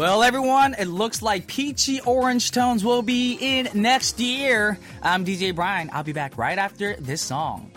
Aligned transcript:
Well, 0.00 0.22
everyone, 0.22 0.76
it 0.78 0.86
looks 0.86 1.20
like 1.20 1.46
Peachy 1.46 2.00
Orange 2.00 2.52
Tones 2.52 2.82
will 2.82 3.02
be 3.02 3.36
in 3.38 3.68
next 3.74 4.18
year. 4.18 4.78
I'm 5.02 5.26
DJ 5.26 5.54
Brian. 5.54 5.90
I'll 5.92 6.02
be 6.02 6.14
back 6.14 6.38
right 6.38 6.56
after 6.56 6.96
this 6.96 7.20
song. 7.20 7.70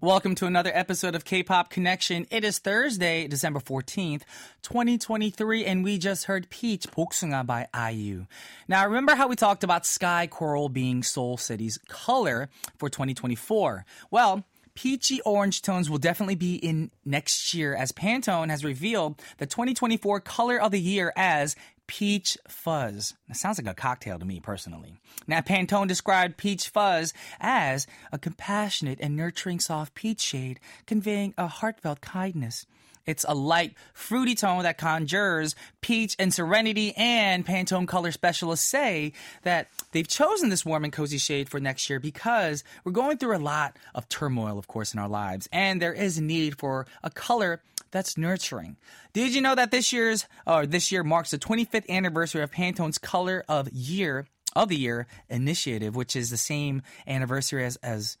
Welcome 0.00 0.34
to 0.36 0.46
another 0.46 0.70
episode 0.72 1.14
of 1.14 1.26
K 1.26 1.42
Pop 1.42 1.68
Connection. 1.68 2.26
It 2.30 2.42
is 2.42 2.58
Thursday, 2.58 3.28
December 3.28 3.60
14th, 3.60 4.22
2023, 4.62 5.66
and 5.66 5.84
we 5.84 5.98
just 5.98 6.24
heard 6.24 6.48
Peach 6.48 6.90
Boksunga 6.90 7.44
by 7.44 7.68
IU. 7.90 8.24
Now, 8.66 8.86
remember 8.86 9.14
how 9.14 9.28
we 9.28 9.36
talked 9.36 9.62
about 9.62 9.84
Sky 9.84 10.26
Coral 10.26 10.70
being 10.70 11.02
Seoul 11.02 11.36
City's 11.36 11.78
color 11.90 12.48
for 12.78 12.88
2024? 12.88 13.84
Well, 14.10 14.42
peachy 14.76 15.20
orange 15.22 15.62
tones 15.62 15.90
will 15.90 15.98
definitely 15.98 16.36
be 16.36 16.54
in 16.54 16.92
next 17.04 17.52
year 17.52 17.74
as 17.74 17.90
Pantone 17.90 18.50
has 18.50 18.64
revealed 18.64 19.20
the 19.38 19.46
2024 19.46 20.20
color 20.20 20.60
of 20.60 20.70
the 20.70 20.80
year 20.80 21.12
as 21.16 21.56
peach 21.86 22.36
fuzz. 22.48 23.14
That 23.28 23.36
sounds 23.36 23.58
like 23.58 23.66
a 23.66 23.74
cocktail 23.74 24.18
to 24.18 24.24
me 24.24 24.40
personally. 24.40 24.94
Now, 25.26 25.40
Pantone 25.40 25.88
described 25.88 26.36
peach 26.36 26.68
fuzz 26.68 27.12
as 27.40 27.86
a 28.12 28.18
compassionate 28.18 29.00
and 29.00 29.16
nurturing 29.16 29.60
soft 29.60 29.94
peach 29.94 30.20
shade 30.20 30.60
conveying 30.86 31.34
a 31.38 31.48
heartfelt 31.48 32.00
kindness. 32.00 32.66
It's 33.06 33.24
a 33.28 33.34
light, 33.34 33.74
fruity 33.94 34.34
tone 34.34 34.64
that 34.64 34.78
conjures 34.78 35.54
peach 35.80 36.16
and 36.18 36.34
serenity, 36.34 36.92
and 36.96 37.46
Pantone 37.46 37.86
color 37.86 38.12
specialists 38.12 38.66
say 38.66 39.12
that 39.42 39.68
they've 39.92 40.08
chosen 40.08 40.48
this 40.48 40.64
warm 40.64 40.84
and 40.84 40.92
cozy 40.92 41.18
shade 41.18 41.48
for 41.48 41.60
next 41.60 41.88
year 41.88 42.00
because 42.00 42.64
we're 42.84 42.92
going 42.92 43.18
through 43.18 43.36
a 43.36 43.38
lot 43.38 43.76
of 43.94 44.08
turmoil, 44.08 44.58
of 44.58 44.66
course, 44.66 44.92
in 44.92 45.00
our 45.00 45.08
lives, 45.08 45.48
and 45.52 45.80
there 45.80 45.92
is 45.92 46.18
a 46.18 46.22
need 46.22 46.58
for 46.58 46.86
a 47.02 47.10
color 47.10 47.62
that's 47.90 48.18
nurturing. 48.18 48.76
Did 49.12 49.34
you 49.34 49.40
know 49.40 49.54
that 49.54 49.70
this 49.70 49.92
year's 49.92 50.26
or 50.46 50.66
this 50.66 50.90
year 50.90 51.04
marks 51.04 51.30
the 51.30 51.38
25th 51.38 51.88
anniversary 51.88 52.42
of 52.42 52.50
Pantone's 52.50 52.98
Color 52.98 53.44
of 53.48 53.68
Year 53.72 54.26
of 54.54 54.68
the 54.68 54.76
Year 54.76 55.06
initiative, 55.28 55.94
which 55.94 56.16
is 56.16 56.30
the 56.30 56.36
same 56.36 56.82
anniversary 57.06 57.64
as 57.64 57.76
as 57.76 58.18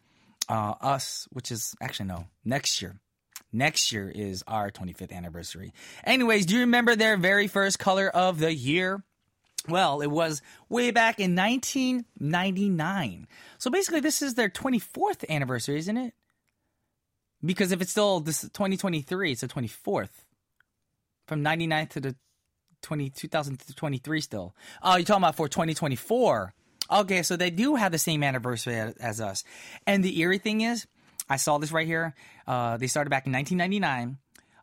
uh, 0.48 0.74
us, 0.80 1.26
which 1.32 1.50
is 1.50 1.74
actually 1.80 2.06
no 2.06 2.26
next 2.44 2.80
year. 2.80 3.00
Next 3.52 3.92
year 3.92 4.10
is 4.10 4.42
our 4.46 4.70
25th 4.70 5.12
anniversary. 5.12 5.72
Anyways, 6.04 6.46
do 6.46 6.54
you 6.54 6.60
remember 6.60 6.96
their 6.96 7.16
very 7.16 7.46
first 7.46 7.78
color 7.78 8.08
of 8.08 8.38
the 8.38 8.52
year? 8.52 9.02
Well, 9.68 10.00
it 10.00 10.10
was 10.10 10.42
way 10.68 10.90
back 10.90 11.18
in 11.18 11.34
1999. 11.34 13.26
So 13.58 13.70
basically, 13.70 14.00
this 14.00 14.22
is 14.22 14.34
their 14.34 14.48
24th 14.48 15.28
anniversary, 15.28 15.78
isn't 15.78 15.96
it? 15.96 16.14
Because 17.44 17.72
if 17.72 17.80
it's 17.80 17.90
still 17.90 18.20
this 18.20 18.42
2023, 18.42 19.32
it's 19.32 19.40
the 19.40 19.48
24th. 19.48 20.10
From 21.26 21.42
99 21.42 21.86
to 21.88 22.00
the 22.00 22.16
20, 22.82 23.10
2023 23.10 24.20
still. 24.20 24.54
Oh, 24.82 24.96
you're 24.96 25.04
talking 25.04 25.22
about 25.22 25.36
for 25.36 25.48
2024. 25.48 26.54
Okay, 26.88 27.22
so 27.22 27.36
they 27.36 27.50
do 27.50 27.74
have 27.74 27.90
the 27.90 27.98
same 27.98 28.22
anniversary 28.22 28.76
as, 28.76 28.96
as 28.96 29.20
us. 29.20 29.42
And 29.86 30.04
the 30.04 30.20
eerie 30.20 30.38
thing 30.38 30.60
is, 30.60 30.86
I 31.28 31.36
saw 31.36 31.58
this 31.58 31.72
right 31.72 31.86
here. 31.86 32.14
Uh, 32.46 32.76
they 32.76 32.86
started 32.86 33.10
back 33.10 33.26
in 33.26 33.32
1999, 33.32 34.18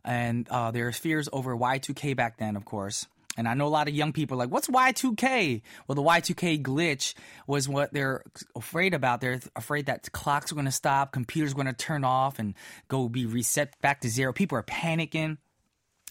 and 0.06 0.48
uh, 0.50 0.72
there's 0.72 0.98
fears 0.98 1.28
over 1.34 1.56
Y2K 1.56 2.16
back 2.16 2.38
then, 2.38 2.56
of 2.56 2.66
course. 2.66 3.08
And 3.36 3.48
I 3.48 3.56
know 3.56 3.66
a 3.66 3.70
lot 3.70 3.88
of 3.88 3.96
young 3.96 4.14
people 4.14 4.38
like, 4.38 4.50
what's 4.50 4.68
Y2K? 4.68 5.62
Well, 5.88 5.96
the 5.96 6.04
Y2K 6.04 6.62
glitch 6.62 7.16
was 7.48 7.68
what 7.68 7.92
they're 7.92 8.24
afraid 8.56 8.94
about. 8.94 9.22
They're 9.22 9.40
afraid 9.56 9.88
that 9.88 10.12
clocks 10.12 10.52
are 10.52 10.56
going 10.56 10.66
to 10.66 10.72
stop, 10.72 11.12
computers 11.12 11.54
are 11.54 11.56
going 11.56 11.68
to 11.68 11.74
turn 11.74 12.04
off 12.04 12.38
and 12.38 12.54
go 12.88 13.10
be 13.10 13.26
reset 13.26 13.80
back 13.82 14.02
to 14.02 14.10
zero. 14.10 14.34
People 14.34 14.58
are 14.58 14.64
panicking. 14.64 15.38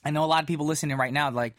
I 0.05 0.11
know 0.11 0.25
a 0.25 0.27
lot 0.27 0.42
of 0.42 0.48
people 0.48 0.66
listening 0.66 0.97
right 0.97 1.12
now, 1.12 1.31
like, 1.31 1.55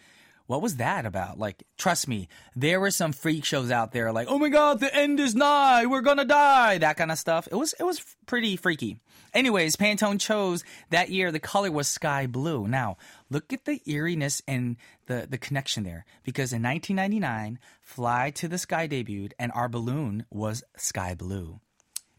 what 0.54 0.62
was 0.62 0.76
that 0.76 1.08
about? 1.08 1.40
Like, 1.40 1.64
trust 1.80 2.08
me, 2.08 2.28
there 2.56 2.80
were 2.80 2.92
some 2.92 3.12
freak 3.12 3.44
shows 3.44 3.72
out 3.72 3.92
there, 3.92 4.12
like, 4.12 4.28
oh 4.30 4.38
my 4.38 4.50
god, 4.50 4.80
the 4.80 4.96
end 4.96 5.20
is 5.20 5.34
nigh, 5.34 5.88
we're 5.88 6.02
gonna 6.02 6.26
die, 6.26 6.78
that 6.78 6.96
kind 6.96 7.12
of 7.12 7.18
stuff. 7.18 7.48
It 7.52 7.56
was 7.56 7.74
it 7.80 7.84
was 7.84 8.06
pretty 8.28 8.56
freaky. 8.56 9.00
Anyways, 9.34 9.78
Pantone 9.78 10.22
chose 10.22 10.64
that 10.92 11.10
year 11.10 11.32
the 11.32 11.40
color 11.40 11.72
was 11.72 11.88
sky 11.88 12.28
blue. 12.28 12.68
Now, 12.68 12.98
look 13.32 13.52
at 13.52 13.66
the 13.66 13.82
eeriness 13.88 14.44
and 14.48 14.78
the 15.08 15.26
the 15.28 15.40
connection 15.40 15.86
there, 15.86 16.06
because 16.24 16.54
in 16.54 16.62
1999, 16.62 17.58
Fly 17.82 18.30
to 18.36 18.48
the 18.48 18.60
Sky 18.60 18.88
debuted, 18.88 19.32
and 19.40 19.52
our 19.54 19.68
balloon 19.68 20.28
was 20.30 20.64
sky 20.78 21.16
blue. 21.16 21.62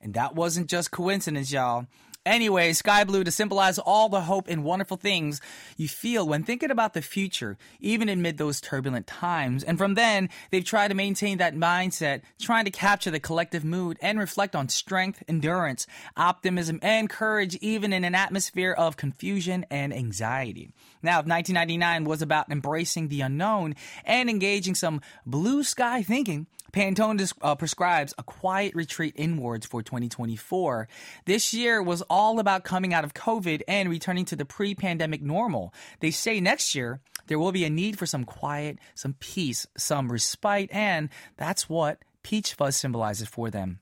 And 0.01 0.15
that 0.15 0.35
wasn't 0.35 0.69
just 0.69 0.91
coincidence, 0.91 1.53
y'all. 1.53 1.87
Anyway, 2.27 2.73
sky 2.73 3.05
blue 3.05 3.23
to 3.23 3.31
symbolize 3.31 3.79
all 3.79 4.09
the 4.09 4.23
hope 4.23 4.49
and 4.49 4.65
wonderful 4.65 4.97
things 4.97 5.43
you 5.77 5.87
feel 5.87 6.27
when 6.27 6.43
thinking 6.43 6.71
about 6.71 6.95
the 6.95 7.03
future, 7.03 7.59
even 7.81 8.09
amid 8.09 8.39
those 8.39 8.63
turbulent 8.63 9.07
times. 9.07 9.63
And 9.63 9.77
from 9.77 9.93
then, 9.93 10.31
they've 10.51 10.65
tried 10.65 10.89
to 10.89 10.95
maintain 10.95 11.37
that 11.37 11.55
mindset, 11.55 12.23
trying 12.41 12.65
to 12.65 12.71
capture 12.71 13.11
the 13.11 13.21
collective 13.21 13.63
mood 13.63 13.99
and 14.01 14.19
reflect 14.19 14.57
on 14.57 14.71
strength, 14.71 15.23
endurance, 15.29 15.87
optimism, 16.17 16.79
and 16.81 17.11
courage, 17.11 17.57
even 17.57 17.93
in 17.93 18.05
an 18.05 18.15
atmosphere 18.15 18.73
of 18.73 18.97
confusion 18.97 19.67
and 19.71 19.93
anxiety. 19.93 20.71
Now, 21.03 21.21
if 21.21 21.27
1999 21.27 22.05
was 22.05 22.23
about 22.23 22.51
embracing 22.51 23.09
the 23.09 23.21
unknown 23.21 23.75
and 24.07 24.31
engaging 24.31 24.75
some 24.75 25.03
blue 25.27 25.63
sky 25.63 26.03
thinking, 26.03 26.47
Pantone 26.75 27.33
uh, 27.41 27.55
prescribes 27.55 28.15
a 28.19 28.25
quiet 28.25 28.75
retreat 28.75 29.15
inwards 29.17 29.65
for 29.65 29.81
2024. 29.81 30.89
This 31.25 31.55
year 31.55 31.81
was 31.81 32.03
all 32.11 32.41
about 32.41 32.65
coming 32.65 32.93
out 32.93 33.05
of 33.05 33.15
COVID 33.15 33.63
and 33.69 33.89
returning 33.89 34.25
to 34.25 34.35
the 34.35 34.45
pre 34.45 34.75
pandemic 34.75 35.23
normal. 35.23 35.73
They 36.01 36.11
say 36.11 36.41
next 36.41 36.75
year 36.75 37.01
there 37.29 37.39
will 37.39 37.53
be 37.53 37.65
a 37.65 37.71
need 37.71 37.97
for 37.97 38.07
some 38.07 38.25
quiet, 38.25 38.79
some 38.97 39.15
peace, 39.21 39.69
some 39.77 40.11
respite, 40.11 40.69
and 40.73 41.11
that's 41.37 41.69
what 41.69 42.03
Peach 42.25 42.55
Fuzz 42.55 42.75
symbolizes 42.75 43.29
for 43.29 43.51
them. 43.51 43.79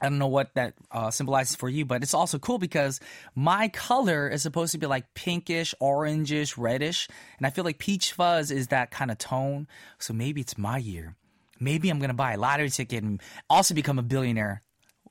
I 0.00 0.08
don't 0.08 0.18
know 0.18 0.26
what 0.26 0.54
that 0.54 0.72
uh, 0.90 1.10
symbolizes 1.10 1.54
for 1.54 1.68
you, 1.68 1.84
but 1.84 2.02
it's 2.02 2.14
also 2.14 2.38
cool 2.38 2.58
because 2.58 2.98
my 3.34 3.68
color 3.68 4.26
is 4.26 4.40
supposed 4.40 4.72
to 4.72 4.78
be 4.78 4.86
like 4.86 5.12
pinkish, 5.12 5.74
orangish, 5.82 6.56
reddish. 6.56 7.08
And 7.36 7.46
I 7.46 7.50
feel 7.50 7.64
like 7.64 7.78
peach 7.78 8.14
fuzz 8.14 8.50
is 8.50 8.68
that 8.68 8.90
kind 8.90 9.10
of 9.10 9.18
tone. 9.18 9.68
So 9.98 10.14
maybe 10.14 10.40
it's 10.40 10.56
my 10.56 10.78
year 10.78 11.14
maybe 11.62 11.88
I'm 11.88 11.98
gonna 11.98 12.14
buy 12.14 12.32
a 12.32 12.38
lottery 12.38 12.70
ticket 12.70 13.02
and 13.02 13.20
also 13.48 13.74
become 13.74 13.98
a 13.98 14.02
billionaire. 14.02 14.62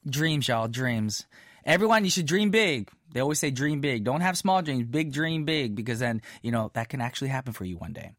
Dreams, 0.08 0.48
y'all, 0.48 0.68
dreams. 0.68 1.26
Everyone, 1.66 2.04
you 2.04 2.10
should 2.10 2.26
dream 2.26 2.50
big. 2.50 2.90
They 3.14 3.20
always 3.20 3.40
say 3.40 3.52
dream 3.52 3.82
big. 3.82 4.04
Don't 4.04 4.22
have 4.22 4.38
small 4.38 4.62
dreams, 4.62 4.86
big 4.86 5.12
dream 5.12 5.46
big, 5.46 5.76
because 5.76 6.00
then, 6.00 6.22
you 6.42 6.52
know, 6.52 6.72
that 6.74 6.90
can 6.90 7.02
actually 7.02 7.30
happen 7.30 7.54
for 7.54 7.66
you 7.66 7.78
one 7.78 7.94
day. 7.94 8.12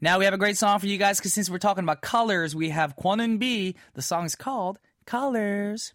Now 0.00 0.18
we 0.18 0.24
have 0.26 0.34
a 0.34 0.38
great 0.38 0.58
song 0.58 0.78
for 0.78 0.86
you 0.86 0.98
guys 0.98 1.18
because 1.18 1.32
since 1.32 1.48
we're 1.48 1.58
talking 1.58 1.82
about 1.82 2.02
colors, 2.02 2.54
we 2.54 2.68
have 2.68 2.96
Kwon 2.96 3.18
Eun-bi. 3.18 3.78
The 3.94 4.02
song 4.02 4.26
is 4.26 4.34
called 4.34 4.78
Colors. 5.06 5.94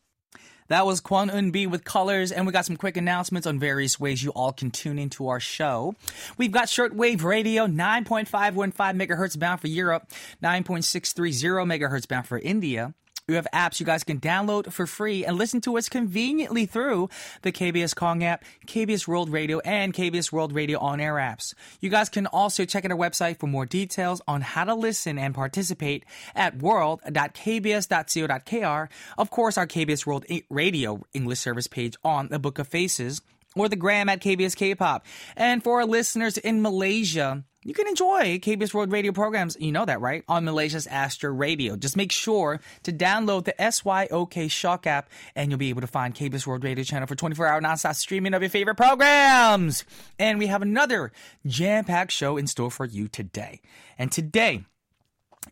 That 0.71 0.85
was 0.85 1.01
Kwon 1.01 1.29
Eun-bi 1.29 1.65
with 1.69 1.83
colors, 1.83 2.31
and 2.31 2.47
we 2.47 2.53
got 2.53 2.65
some 2.65 2.77
quick 2.77 2.95
announcements 2.95 3.45
on 3.45 3.59
various 3.59 3.99
ways 3.99 4.23
you 4.23 4.29
all 4.31 4.53
can 4.53 4.71
tune 4.71 4.97
into 4.97 5.27
our 5.27 5.41
show. 5.41 5.95
We've 6.37 6.53
got 6.53 6.67
shortwave 6.67 7.23
radio, 7.23 7.67
9.515 7.67 8.71
megahertz 8.73 9.37
bound 9.37 9.59
for 9.59 9.67
Europe, 9.67 10.09
9.630 10.41 11.67
megahertz 11.67 12.07
bound 12.07 12.25
for 12.25 12.39
India. 12.39 12.93
We 13.31 13.37
have 13.37 13.47
apps 13.53 13.79
you 13.79 13.85
guys 13.85 14.03
can 14.03 14.19
download 14.19 14.73
for 14.73 14.85
free 14.85 15.23
and 15.23 15.37
listen 15.37 15.61
to 15.61 15.77
us 15.77 15.87
conveniently 15.87 16.65
through 16.65 17.07
the 17.43 17.53
KBS 17.53 17.95
Kong 17.95 18.25
app, 18.25 18.43
KBS 18.67 19.07
World 19.07 19.29
Radio, 19.29 19.59
and 19.59 19.93
KBS 19.93 20.33
World 20.33 20.51
Radio 20.51 20.79
on 20.79 20.99
air 20.99 21.13
apps. 21.13 21.53
You 21.79 21.89
guys 21.89 22.09
can 22.09 22.27
also 22.27 22.65
check 22.65 22.83
out 22.83 22.91
our 22.91 22.97
website 22.97 23.39
for 23.39 23.47
more 23.47 23.65
details 23.65 24.21
on 24.27 24.41
how 24.41 24.65
to 24.65 24.75
listen 24.75 25.17
and 25.17 25.33
participate 25.33 26.03
at 26.35 26.61
world.kbs.co.kr. 26.61 28.89
Of 29.17 29.29
course, 29.29 29.57
our 29.57 29.65
KBS 29.65 30.05
World 30.05 30.25
Radio 30.49 31.01
English 31.13 31.39
service 31.39 31.67
page 31.67 31.95
on 32.03 32.27
the 32.27 32.37
Book 32.37 32.59
of 32.59 32.67
Faces 32.67 33.21
or 33.55 33.69
the 33.69 33.77
gram 33.77 34.09
at 34.09 34.21
KBS 34.21 34.57
K-pop. 34.57 35.05
And 35.37 35.63
for 35.63 35.79
our 35.79 35.85
listeners 35.85 36.37
in 36.37 36.61
Malaysia, 36.61 37.45
you 37.63 37.75
can 37.75 37.87
enjoy 37.87 38.39
KBS 38.39 38.73
World 38.73 38.91
Radio 38.91 39.11
programs, 39.11 39.55
you 39.59 39.71
know 39.71 39.85
that, 39.85 40.01
right? 40.01 40.23
On 40.27 40.43
Malaysia's 40.43 40.87
Astro 40.87 41.31
Radio. 41.31 41.75
Just 41.75 41.95
make 41.95 42.11
sure 42.11 42.59
to 42.83 42.91
download 42.91 43.45
the 43.45 43.53
SYOK 43.59 44.49
Shock 44.49 44.87
app 44.87 45.09
and 45.35 45.51
you'll 45.51 45.59
be 45.59 45.69
able 45.69 45.81
to 45.81 45.87
find 45.87 46.15
KBS 46.15 46.47
World 46.47 46.63
Radio 46.63 46.83
channel 46.83 47.07
for 47.07 47.15
24 47.15 47.45
hour 47.45 47.61
nonstop 47.61 47.95
streaming 47.95 48.33
of 48.33 48.41
your 48.41 48.49
favorite 48.49 48.77
programs. 48.77 49.85
And 50.17 50.39
we 50.39 50.47
have 50.47 50.63
another 50.63 51.11
jam 51.45 51.85
packed 51.85 52.11
show 52.11 52.37
in 52.37 52.47
store 52.47 52.71
for 52.71 52.85
you 52.85 53.07
today. 53.07 53.61
And 53.97 54.11
today 54.11 54.65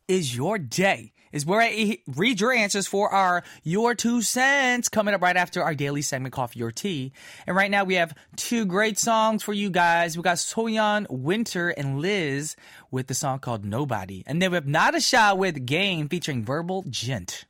is 0.08 0.36
your 0.36 0.58
day 0.58 1.14
is 1.32 1.46
where 1.46 1.62
I 1.62 2.00
read 2.16 2.40
your 2.42 2.52
answers 2.52 2.88
for 2.88 3.10
our 3.10 3.44
Your 3.64 3.96
Two 3.96 4.22
Cents 4.22 4.90
coming 4.90 5.14
up 5.14 5.22
right 5.22 5.38
after 5.38 5.64
our 5.64 5.76
daily 5.76 6.02
segment, 6.02 6.34
Coffee 6.34 6.62
or 6.62 6.72
Tea. 6.72 7.12
And 7.48 7.56
right 7.56 7.72
now 7.72 7.84
we 7.84 7.96
have 7.96 8.16
two 8.36 8.66
great 8.66 8.98
songs 8.98 9.44
for 9.44 9.54
you 9.54 9.70
guys. 9.70 10.18
We 10.18 10.24
got 10.24 10.38
Soyeon, 10.38 11.08
Winter, 11.10 11.70
and 11.70 12.00
Liz 12.00 12.56
with 12.92 13.08
the 13.08 13.14
song 13.14 13.40
called 13.40 13.66
Nobody. 13.66 14.24
And 14.26 14.42
then 14.42 14.52
we 14.52 14.56
have 14.56 14.68
Not 14.68 14.96
a 14.96 15.00
Shot 15.00 15.38
with 15.38 15.66
Game 15.66 16.10
featuring 16.10 16.44
Verbal 16.44 16.84
Jint. 16.84 17.46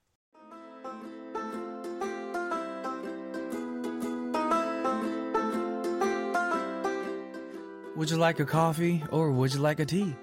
Would 7.95 8.09
you 8.09 8.15
like 8.15 8.39
a 8.39 8.45
coffee 8.45 9.03
or 9.11 9.29
would 9.29 9.53
you 9.53 9.59
like 9.59 9.81
a 9.81 9.85
tea? 9.85 10.15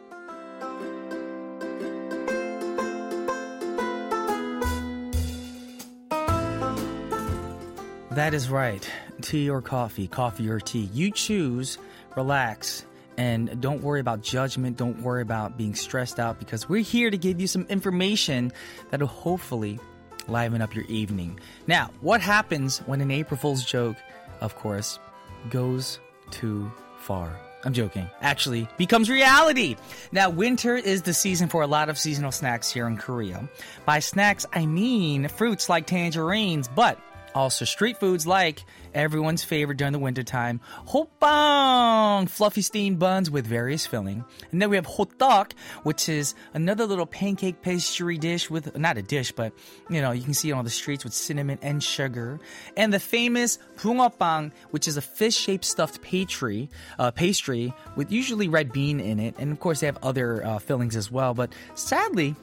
That 8.16 8.32
is 8.32 8.48
right. 8.48 8.90
Tea 9.20 9.50
or 9.50 9.60
coffee, 9.60 10.08
coffee 10.08 10.48
or 10.48 10.58
tea. 10.58 10.88
You 10.94 11.10
choose, 11.10 11.76
relax, 12.16 12.86
and 13.18 13.60
don't 13.60 13.82
worry 13.82 14.00
about 14.00 14.22
judgment. 14.22 14.78
Don't 14.78 15.02
worry 15.02 15.20
about 15.20 15.58
being 15.58 15.74
stressed 15.74 16.18
out 16.18 16.38
because 16.38 16.66
we're 16.66 16.80
here 16.80 17.10
to 17.10 17.18
give 17.18 17.42
you 17.42 17.46
some 17.46 17.66
information 17.68 18.54
that'll 18.88 19.06
hopefully 19.06 19.78
liven 20.28 20.62
up 20.62 20.74
your 20.74 20.86
evening. 20.86 21.38
Now, 21.66 21.90
what 22.00 22.22
happens 22.22 22.78
when 22.86 23.02
an 23.02 23.10
April 23.10 23.38
Fool's 23.38 23.62
joke, 23.62 23.98
of 24.40 24.56
course, 24.56 24.98
goes 25.50 26.00
too 26.30 26.72
far? 26.96 27.38
I'm 27.66 27.74
joking. 27.74 28.08
Actually, 28.22 28.66
becomes 28.78 29.10
reality. 29.10 29.76
Now, 30.10 30.30
winter 30.30 30.74
is 30.74 31.02
the 31.02 31.12
season 31.12 31.50
for 31.50 31.60
a 31.60 31.66
lot 31.66 31.90
of 31.90 31.98
seasonal 31.98 32.32
snacks 32.32 32.70
here 32.70 32.86
in 32.86 32.96
Korea. 32.96 33.46
By 33.84 33.98
snacks, 33.98 34.46
I 34.54 34.64
mean 34.64 35.28
fruits 35.28 35.68
like 35.68 35.86
tangerines, 35.86 36.66
but 36.66 36.98
also, 37.36 37.64
street 37.66 38.00
foods 38.00 38.26
like 38.26 38.64
everyone's 38.94 39.44
favorite 39.44 39.76
during 39.76 39.92
the 39.92 39.98
wintertime, 39.98 40.58
hoppang, 40.88 42.28
fluffy 42.28 42.62
steamed 42.62 42.98
buns 42.98 43.30
with 43.30 43.46
various 43.46 43.86
filling. 43.86 44.24
And 44.50 44.62
then 44.62 44.70
we 44.70 44.76
have 44.76 44.86
hotteok, 44.86 45.52
which 45.82 46.08
is 46.08 46.34
another 46.54 46.86
little 46.86 47.04
pancake 47.04 47.60
pastry 47.60 48.16
dish 48.16 48.48
with, 48.48 48.76
not 48.78 48.96
a 48.96 49.02
dish, 49.02 49.32
but, 49.32 49.52
you 49.90 50.00
know, 50.00 50.12
you 50.12 50.22
can 50.22 50.32
see 50.32 50.48
it 50.48 50.52
on 50.52 50.64
the 50.64 50.70
streets 50.70 51.04
with 51.04 51.12
cinnamon 51.12 51.58
and 51.60 51.82
sugar. 51.82 52.40
And 52.76 52.92
the 52.92 52.98
famous 52.98 53.58
bungeoppang, 53.76 54.52
which 54.70 54.88
is 54.88 54.96
a 54.96 55.02
fish-shaped 55.02 55.64
stuffed 55.64 56.00
pastry, 56.00 56.70
uh, 56.98 57.10
pastry 57.10 57.74
with 57.96 58.10
usually 58.10 58.48
red 58.48 58.72
bean 58.72 58.98
in 58.98 59.20
it. 59.20 59.34
And 59.38 59.52
of 59.52 59.60
course, 59.60 59.80
they 59.80 59.86
have 59.86 59.98
other 60.02 60.42
uh, 60.44 60.58
fillings 60.58 60.96
as 60.96 61.10
well. 61.10 61.34
But 61.34 61.52
sadly, 61.74 62.34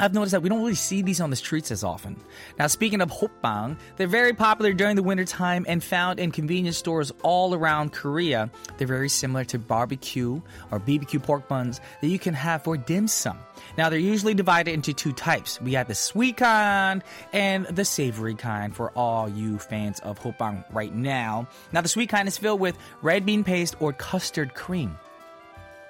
I've 0.00 0.14
noticed 0.14 0.32
that 0.32 0.40
we 0.42 0.48
don't 0.48 0.60
really 0.60 0.74
see 0.74 1.02
these 1.02 1.20
on 1.20 1.28
the 1.28 1.36
streets 1.36 1.70
as 1.70 1.84
often. 1.84 2.16
Now, 2.58 2.68
speaking 2.68 3.02
of 3.02 3.10
hoppang, 3.10 3.76
they're 3.98 4.06
very 4.06 4.32
popular 4.32 4.72
during 4.72 4.96
the 4.96 5.02
wintertime 5.02 5.66
and 5.68 5.84
found 5.84 6.18
in 6.18 6.30
convenience 6.30 6.78
stores 6.78 7.12
all 7.22 7.54
around 7.54 7.92
Korea. 7.92 8.50
They're 8.78 8.86
very 8.86 9.10
similar 9.10 9.44
to 9.44 9.58
barbecue 9.58 10.40
or 10.70 10.80
BBQ 10.80 11.22
pork 11.22 11.48
buns 11.48 11.82
that 12.00 12.08
you 12.08 12.18
can 12.18 12.32
have 12.32 12.64
for 12.64 12.78
dim 12.78 13.08
sum. 13.08 13.38
Now, 13.76 13.90
they're 13.90 13.98
usually 13.98 14.32
divided 14.32 14.72
into 14.72 14.94
two 14.94 15.12
types. 15.12 15.60
We 15.60 15.74
have 15.74 15.86
the 15.86 15.94
sweet 15.94 16.38
kind 16.38 17.04
and 17.34 17.66
the 17.66 17.84
savory 17.84 18.34
kind 18.34 18.74
for 18.74 18.92
all 18.92 19.28
you 19.28 19.58
fans 19.58 20.00
of 20.00 20.18
hoppang 20.18 20.64
right 20.72 20.94
now. 20.94 21.46
Now, 21.72 21.82
the 21.82 21.88
sweet 21.90 22.08
kind 22.08 22.26
is 22.26 22.38
filled 22.38 22.60
with 22.60 22.78
red 23.02 23.26
bean 23.26 23.44
paste 23.44 23.76
or 23.80 23.92
custard 23.92 24.54
cream. 24.54 24.96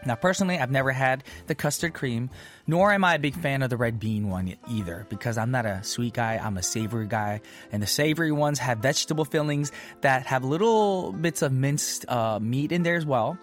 Now, 0.07 0.15
personally, 0.15 0.59
I've 0.59 0.71
never 0.71 0.93
had 0.93 1.25
the 1.47 1.55
custard 1.55 1.95
cream, 1.95 2.31
nor 2.67 2.93
am 2.93 3.05
I 3.05 3.15
a 3.15 3.19
big 3.19 3.35
fan 3.37 3.63
of 3.63 3.71
the 3.71 3.77
red 3.77 4.01
bean 4.01 4.29
one 4.29 4.57
either, 4.69 5.07
because 5.09 5.37
I'm 5.37 5.51
not 5.51 5.67
a 5.67 5.83
sweet 5.85 6.15
guy, 6.15 6.41
I'm 6.43 6.57
a 6.57 6.63
savory 6.63 7.07
guy. 7.07 7.41
And 7.73 7.83
the 7.83 7.87
savory 7.87 8.33
ones 8.33 8.59
have 8.59 8.79
vegetable 8.79 9.25
fillings 9.25 9.73
that 10.01 10.27
have 10.27 10.45
little 10.45 11.13
bits 11.13 11.43
of 11.43 11.53
minced 11.53 12.09
uh, 12.09 12.39
meat 12.41 12.73
in 12.73 12.83
there 12.83 12.97
as 12.97 13.05
well 13.05 13.39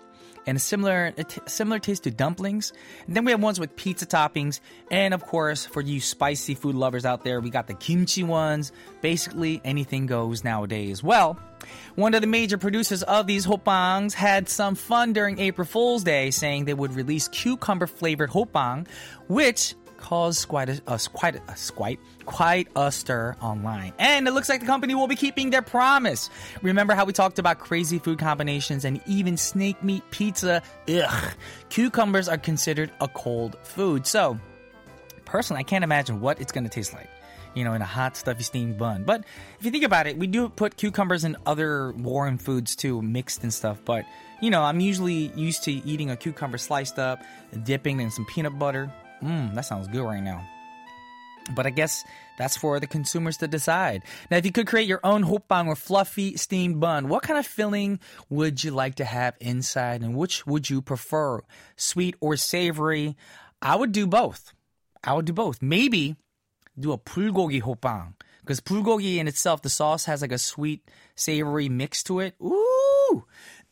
and 0.48 0.58
a 0.58 0.60
similar 0.60 1.14
a 1.18 1.24
t- 1.24 1.42
similar 1.46 1.78
taste 1.78 2.04
to 2.04 2.12
dumplings. 2.12 2.74
And 3.06 3.16
then 3.16 3.26
we 3.26 3.32
have 3.32 3.42
ones 3.44 3.60
with 3.60 3.76
pizza 3.76 4.06
toppings, 4.06 4.60
and 4.90 5.14
of 5.14 5.24
course, 5.24 5.66
for 5.66 5.82
you 5.82 6.00
spicy 6.02 6.56
food 6.56 6.76
lovers 6.76 7.06
out 7.06 7.24
there, 7.24 7.40
we 7.40 7.50
got 7.50 7.68
the 7.68 7.74
kimchi 7.76 8.24
ones. 8.24 8.72
Basically, 9.02 9.62
anything 9.64 10.08
goes 10.08 10.44
nowadays. 10.44 11.04
Well, 11.04 11.38
one 11.96 12.14
of 12.14 12.22
the 12.22 12.28
major 12.28 12.58
producers 12.58 13.04
of 13.04 13.28
these 13.28 13.46
hoppangs 13.46 14.14
had 14.14 14.50
some 14.50 14.76
fun 14.76 15.14
during 15.14 15.40
April 15.40 15.68
Fool's 15.68 16.04
Day, 16.04 16.32
saying 16.32 16.66
they 16.66 16.74
would 16.74 16.96
release 16.96 17.28
cucumber 17.28 17.88
flavored 17.88 18.30
hoppang, 18.30 18.88
which 19.28 19.76
caused 19.98 20.48
quite 20.48 20.70
a, 20.70 20.82
a 20.88 21.00
quite 21.12 21.36
a, 21.36 21.42
quite 21.74 22.00
quite 22.26 22.68
a 22.76 22.92
stir 22.92 23.36
online. 23.42 23.94
And 23.98 24.28
it 24.28 24.32
looks 24.32 24.50
like 24.50 24.62
the 24.62 24.66
company 24.66 24.96
will 24.96 25.08
be 25.08 25.16
keeping 25.16 25.50
their 25.50 25.62
promise. 25.62 26.30
Remember 26.62 26.94
how 26.94 27.06
we 27.06 27.14
talked 27.14 27.40
about 27.40 27.60
crazy 27.60 28.00
food 28.00 28.20
combinations 28.20 28.86
and 28.86 29.02
even 29.08 29.38
snake 29.38 29.84
meat 29.84 30.04
pizza? 30.12 30.62
Ugh. 30.90 31.34
Cucumbers 31.70 32.30
are 32.30 32.38
considered 32.38 32.92
a 33.02 33.08
cold 33.08 33.58
food. 33.64 34.06
So, 34.06 34.40
personally, 35.26 35.62
I 35.62 35.64
can't 35.64 35.84
imagine 35.84 36.22
what 36.22 36.40
it's 36.42 36.52
going 36.52 36.66
to 36.66 36.70
taste 36.70 36.94
like 36.94 37.10
you 37.58 37.64
know, 37.64 37.74
in 37.74 37.82
a 37.82 37.86
hot, 37.86 38.16
stuffy 38.16 38.44
steamed 38.44 38.78
bun. 38.78 39.04
But 39.04 39.24
if 39.60 39.66
you 39.66 39.72
think 39.72 39.84
about 39.84 40.06
it, 40.06 40.16
we 40.18 40.28
do 40.28 40.48
put 40.48 40.78
cucumbers 40.78 41.24
in 41.24 41.36
other 41.48 41.92
warm 41.94 42.38
foods 42.38 42.76
too, 42.76 43.02
mixed 43.02 43.42
and 43.42 43.52
stuff. 43.52 43.82
But, 43.84 44.06
you 44.42 44.52
know, 44.52 44.62
I'm 44.62 44.80
usually 44.80 45.32
used 45.36 45.64
to 45.64 45.72
eating 45.72 46.12
a 46.12 46.16
cucumber 46.16 46.60
sliced 46.60 47.00
up, 47.00 47.24
dipping 47.64 48.00
in 48.00 48.12
some 48.12 48.26
peanut 48.26 48.60
butter. 48.60 48.94
Mmm, 49.22 49.56
that 49.56 49.66
sounds 49.66 49.88
good 49.88 50.04
right 50.04 50.24
now. 50.24 50.48
But 51.56 51.66
I 51.66 51.70
guess 51.70 52.04
that's 52.38 52.58
for 52.58 52.80
the 52.80 52.88
consumers 52.88 53.38
to 53.38 53.48
decide. 53.48 54.04
Now, 54.30 54.38
if 54.38 54.46
you 54.46 54.52
could 54.52 54.68
create 54.68 54.88
your 54.88 55.00
own 55.04 55.24
hoppang 55.24 55.68
or 55.68 55.76
fluffy 55.76 56.36
steamed 56.38 56.80
bun, 56.80 57.08
what 57.08 57.24
kind 57.24 57.40
of 57.40 57.48
filling 57.48 58.00
would 58.30 58.64
you 58.64 58.72
like 58.72 58.96
to 58.96 59.06
have 59.06 59.36
inside 59.40 60.02
and 60.02 60.16
which 60.16 60.46
would 60.46 60.70
you 60.70 60.82
prefer? 60.82 61.42
Sweet 61.78 62.16
or 62.20 62.36
savory? 62.36 63.16
I 63.62 63.76
would 63.76 63.92
do 63.92 64.06
both. 64.08 64.54
I 65.04 65.14
would 65.14 65.26
do 65.26 65.34
both. 65.34 65.62
Maybe 65.62 66.18
do 66.78 66.92
a 66.92 66.98
bulgogi 66.98 67.62
hoppang 67.62 68.14
because 68.42 68.62
bulgogi 68.62 69.18
in 69.18 69.28
itself, 69.28 69.62
the 69.62 69.70
sauce 69.70 70.06
has 70.06 70.22
like 70.22 70.32
a 70.32 70.38
sweet, 70.38 70.88
savory 71.16 71.70
mix 71.70 72.04
to 72.04 72.20
it. 72.20 72.36
Ooh, 72.42 73.26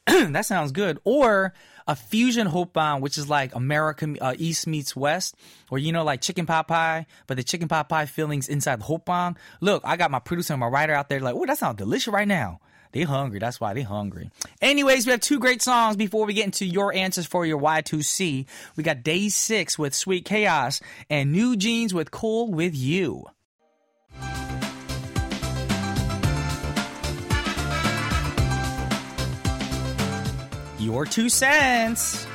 that 0.32 0.46
sounds 0.46 0.72
good. 0.72 1.00
Or 1.04 1.54
a 1.88 1.96
fusion 1.96 2.48
hoppang, 2.48 3.02
which 3.02 3.18
is 3.18 3.30
like 3.30 3.56
American 3.56 4.18
uh, 4.22 4.36
East 4.38 4.68
meets 4.68 4.96
West, 4.96 5.36
or 5.70 5.78
you 5.78 5.92
know, 5.92 6.04
like 6.04 6.22
chicken 6.22 6.46
pot 6.46 6.68
pie, 6.68 7.06
but 7.28 7.38
the 7.38 7.44
chicken 7.44 7.68
pot 7.68 7.90
pie 7.90 8.06
fillings 8.06 8.48
inside 8.48 8.82
the 8.82 8.86
hoppang. 8.86 9.36
Look, 9.62 9.84
I 9.86 9.98
got 9.98 10.12
my 10.12 10.20
producer 10.20 10.54
and 10.54 10.60
my 10.60 10.68
writer 10.68 10.94
out 10.94 11.10
there 11.10 11.20
like, 11.20 11.36
oh, 11.36 11.46
that 11.46 11.58
sounds 11.58 11.78
delicious 11.78 12.14
right 12.14 12.28
now. 12.28 12.60
They 12.92 13.02
hungry. 13.04 13.40
That's 13.40 13.60
why 13.60 13.74
they 13.74 13.82
hungry. 13.82 14.32
Anyways, 14.62 15.06
we 15.06 15.12
have 15.12 15.20
two 15.20 15.38
great 15.38 15.62
songs 15.62 15.98
before 15.98 16.26
we 16.26 16.34
get 16.34 16.46
into 16.46 16.66
your 16.66 16.94
answers 16.94 17.26
for 17.26 17.46
your 17.46 17.60
Y2C. 17.60 18.46
We 18.78 18.84
got 18.84 19.04
Day 19.04 19.28
6 19.28 19.78
with 19.78 19.94
Sweet 19.94 20.24
Chaos 20.24 20.80
and 21.10 21.36
NewJeans 21.36 21.92
with 21.92 22.10
Cool 22.10 22.54
with 22.54 22.74
You. 22.74 23.26
Your 30.86 31.04
two 31.04 31.30
cents. 31.30 32.28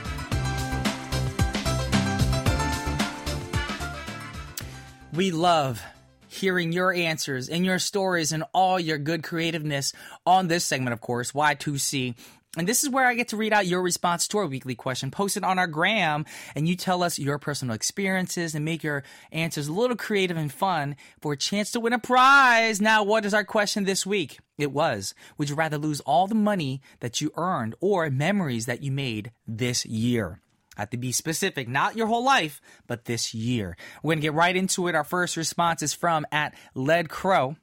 We 5.14 5.30
love 5.30 5.80
hearing 6.28 6.72
your 6.72 6.92
answers 6.92 7.48
and 7.48 7.64
your 7.64 7.78
stories 7.78 8.32
and 8.32 8.44
all 8.52 8.78
your 8.78 8.98
good 8.98 9.22
creativeness 9.22 9.92
on 10.26 10.48
this 10.48 10.64
segment, 10.64 10.92
of 10.92 11.00
course, 11.00 11.32
Y2C. 11.32 12.14
And 12.56 12.66
this 12.66 12.82
is 12.82 12.90
where 12.90 13.06
I 13.06 13.14
get 13.14 13.28
to 13.28 13.36
read 13.36 13.52
out 13.52 13.68
your 13.68 13.82
response 13.82 14.26
to 14.28 14.38
our 14.38 14.46
weekly 14.46 14.74
question 14.74 15.12
posted 15.12 15.44
on 15.44 15.60
our 15.60 15.68
gram, 15.68 16.24
and 16.56 16.66
you 16.66 16.74
tell 16.74 17.04
us 17.04 17.18
your 17.18 17.38
personal 17.38 17.76
experiences 17.76 18.56
and 18.56 18.64
make 18.64 18.82
your 18.82 19.04
answers 19.30 19.68
a 19.68 19.72
little 19.72 19.96
creative 19.96 20.36
and 20.36 20.52
fun 20.52 20.96
for 21.20 21.34
a 21.34 21.36
chance 21.36 21.70
to 21.72 21.80
win 21.80 21.92
a 21.92 21.98
prize. 22.00 22.80
Now, 22.80 23.04
what 23.04 23.24
is 23.24 23.34
our 23.34 23.44
question 23.44 23.84
this 23.84 24.04
week? 24.04 24.40
It 24.60 24.72
was, 24.72 25.14
would 25.38 25.48
you 25.48 25.54
rather 25.54 25.78
lose 25.78 26.00
all 26.00 26.26
the 26.26 26.34
money 26.34 26.82
that 27.00 27.20
you 27.20 27.32
earned 27.36 27.74
or 27.80 28.08
memories 28.10 28.66
that 28.66 28.82
you 28.82 28.92
made 28.92 29.32
this 29.46 29.86
year? 29.86 30.40
I 30.76 30.82
have 30.82 30.90
to 30.90 30.96
be 30.96 31.12
specific, 31.12 31.68
not 31.68 31.96
your 31.96 32.06
whole 32.06 32.24
life, 32.24 32.60
but 32.86 33.04
this 33.04 33.34
year. 33.34 33.76
We're 34.02 34.10
going 34.10 34.18
to 34.18 34.22
get 34.22 34.34
right 34.34 34.56
into 34.56 34.88
it. 34.88 34.94
Our 34.94 35.04
first 35.04 35.36
response 35.36 35.82
is 35.82 35.92
from 35.92 36.26
at 36.32 36.54
Led 36.74 37.08
Crow 37.08 37.56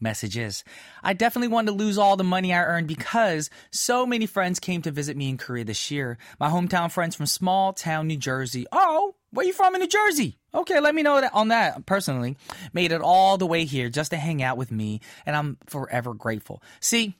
messages. 0.00 0.64
I 1.02 1.12
definitely 1.12 1.48
wanted 1.48 1.72
to 1.72 1.76
lose 1.76 1.98
all 1.98 2.16
the 2.16 2.24
money 2.24 2.52
I 2.52 2.62
earned 2.62 2.86
because 2.86 3.50
so 3.70 4.06
many 4.06 4.26
friends 4.26 4.60
came 4.60 4.82
to 4.82 4.90
visit 4.90 5.16
me 5.16 5.28
in 5.28 5.38
Korea 5.38 5.64
this 5.64 5.90
year. 5.90 6.18
My 6.38 6.48
hometown 6.50 6.90
friends 6.90 7.16
from 7.16 7.26
small 7.26 7.72
town 7.72 8.06
New 8.06 8.16
Jersey. 8.16 8.66
Oh, 8.72 9.14
where 9.30 9.46
you 9.46 9.52
from 9.52 9.74
in 9.74 9.80
New 9.80 9.88
Jersey? 9.88 10.38
Okay, 10.54 10.80
let 10.80 10.94
me 10.94 11.02
know 11.02 11.20
that 11.20 11.34
on 11.34 11.48
that 11.48 11.86
personally. 11.86 12.36
Made 12.72 12.92
it 12.92 13.00
all 13.00 13.36
the 13.36 13.46
way 13.46 13.64
here 13.64 13.88
just 13.90 14.10
to 14.12 14.16
hang 14.16 14.42
out 14.42 14.56
with 14.56 14.72
me, 14.72 15.00
and 15.26 15.36
I'm 15.36 15.58
forever 15.66 16.14
grateful. 16.14 16.62
See, 16.80 17.14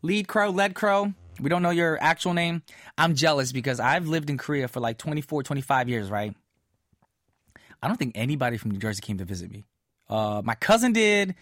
lead 0.00 0.28
crow, 0.28 0.50
lead 0.50 0.74
crow. 0.74 1.12
We 1.40 1.48
don't 1.48 1.62
know 1.62 1.70
your 1.70 1.98
actual 2.00 2.34
name. 2.34 2.62
I'm 2.96 3.14
jealous 3.14 3.52
because 3.52 3.80
I've 3.80 4.06
lived 4.06 4.30
in 4.30 4.38
Korea 4.38 4.68
for 4.68 4.80
like 4.80 4.98
24, 4.98 5.42
25 5.42 5.88
years, 5.88 6.10
right? 6.10 6.34
I 7.82 7.88
don't 7.88 7.96
think 7.96 8.12
anybody 8.14 8.58
from 8.58 8.70
New 8.70 8.78
Jersey 8.78 9.00
came 9.00 9.18
to 9.18 9.24
visit 9.24 9.50
me. 9.50 9.64
Uh, 10.08 10.42
my 10.44 10.54
cousin 10.54 10.92
did 10.92 11.34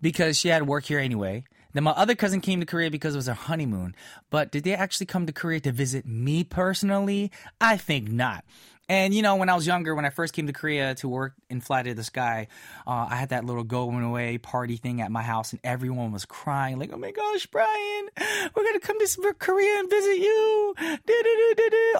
because 0.00 0.38
she 0.38 0.48
had 0.48 0.66
work 0.66 0.84
here 0.84 0.98
anyway. 0.98 1.44
Then 1.72 1.82
my 1.82 1.90
other 1.90 2.14
cousin 2.14 2.40
came 2.40 2.60
to 2.60 2.66
Korea 2.66 2.90
because 2.90 3.14
it 3.14 3.18
was 3.18 3.26
her 3.26 3.34
honeymoon. 3.34 3.96
But 4.30 4.52
did 4.52 4.62
they 4.62 4.74
actually 4.74 5.06
come 5.06 5.26
to 5.26 5.32
Korea 5.32 5.58
to 5.60 5.72
visit 5.72 6.06
me 6.06 6.44
personally? 6.44 7.32
I 7.60 7.76
think 7.76 8.08
not. 8.08 8.44
And 8.88 9.14
you 9.14 9.22
know, 9.22 9.36
when 9.36 9.48
I 9.48 9.54
was 9.54 9.66
younger, 9.66 9.94
when 9.94 10.04
I 10.04 10.10
first 10.10 10.34
came 10.34 10.46
to 10.46 10.52
Korea 10.52 10.94
to 10.96 11.08
work 11.08 11.34
in 11.48 11.60
Fly 11.60 11.82
to 11.82 11.94
the 11.94 12.04
Sky, 12.04 12.48
uh, 12.86 13.06
I 13.08 13.16
had 13.16 13.30
that 13.30 13.44
little 13.44 13.64
going 13.64 14.02
away 14.02 14.38
party 14.38 14.76
thing 14.76 15.00
at 15.00 15.10
my 15.10 15.22
house, 15.22 15.52
and 15.52 15.60
everyone 15.64 16.12
was 16.12 16.24
crying 16.24 16.78
like, 16.78 16.90
"Oh 16.92 16.98
my 16.98 17.10
gosh, 17.10 17.46
Brian, 17.46 18.08
we're 18.54 18.64
gonna 18.64 18.80
come 18.80 18.98
to 18.98 19.34
Korea 19.38 19.78
and 19.78 19.88
visit 19.88 20.18
you." 20.18 20.74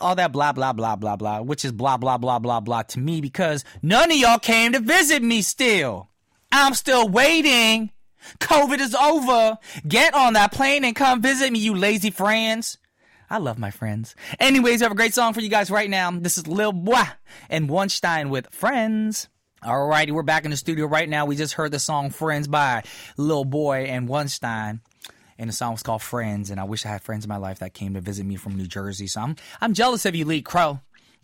All 0.00 0.14
that 0.16 0.32
blah 0.32 0.52
blah 0.52 0.72
blah 0.72 0.96
blah 0.96 1.16
blah, 1.16 1.40
which 1.40 1.64
is 1.64 1.72
blah 1.72 1.96
blah 1.96 2.18
blah 2.18 2.38
blah 2.38 2.60
blah 2.60 2.82
to 2.82 2.98
me 2.98 3.20
because 3.20 3.64
none 3.82 4.10
of 4.10 4.16
y'all 4.16 4.38
came 4.38 4.72
to 4.72 4.80
visit 4.80 5.22
me. 5.22 5.40
Still, 5.42 6.10
I'm 6.52 6.74
still 6.74 7.08
waiting 7.08 7.90
COVID 8.40 8.80
is 8.80 8.94
over. 8.94 9.58
Get 9.86 10.14
on 10.14 10.34
that 10.34 10.52
plane 10.52 10.84
and 10.84 10.96
come 10.96 11.20
visit 11.20 11.52
me, 11.52 11.58
you 11.58 11.74
lazy 11.74 12.10
friends. 12.10 12.78
I 13.31 13.38
love 13.38 13.59
my 13.59 13.71
friends. 13.71 14.14
Anyways, 14.38 14.83
I 14.83 14.85
have 14.85 14.93
a 14.93 14.97
great 14.97 15.14
song 15.14 15.33
for 15.33 15.40
you 15.40 15.49
guys 15.49 15.71
right 15.71 15.88
now. 15.88 16.11
This 16.11 16.38
is 16.38 16.47
Lil 16.47 16.73
Boi 16.73 17.02
and 17.49 17.69
Wonstein 17.69 18.28
with 18.28 18.49
Friends. 18.50 19.28
Alrighty, 19.62 20.11
we're 20.11 20.23
back 20.23 20.45
in 20.45 20.50
the 20.50 20.57
studio 20.57 20.87
right 20.87 21.09
now. 21.09 21.25
We 21.25 21.37
just 21.37 21.54
heard 21.54 21.73
the 21.73 21.78
song 21.78 22.11
Friends 22.11 22.47
by 22.49 22.83
Lil 23.16 23.45
Boi 23.45 23.85
and 23.85 24.09
Wonstein. 24.09 24.81
And 25.38 25.49
the 25.49 25.54
song 25.54 25.73
was 25.73 25.83
called 25.83 26.02
Friends, 26.02 26.50
and 26.50 26.61
I 26.61 26.64
wish 26.64 26.85
I 26.87 26.90
had 26.90 27.02
friends 27.02 27.25
in 27.25 27.28
my 27.28 27.38
life 27.38 27.59
that 27.61 27.75
came 27.75 27.95
to 27.95 28.00
visit 28.00 28.25
me 28.25 28.37
from 28.37 28.57
New 28.57 28.66
Jersey. 28.66 29.07
So 29.07 29.21
I'm 29.21 29.37
I'm 29.61 29.75
jealous 29.75 30.04
of 30.07 30.14
you, 30.14 30.26
Lee 30.26 30.43
Crow. 30.43 30.81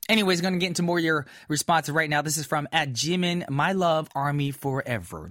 Anyways, 0.09 0.41
going 0.41 0.55
to 0.55 0.59
get 0.59 0.69
into 0.69 0.83
more 0.83 0.99
of 0.99 1.05
your 1.05 1.27
responses 1.49 1.95
right 1.95 2.11
now. 2.11 2.23
This 2.23 2.37
is 2.37 2.47
from 2.47 2.67
at 2.73 2.93
Jimin, 2.93 3.49
My 3.49 3.73
Love 3.73 4.09
Army 4.15 4.51
Forever. 4.51 5.31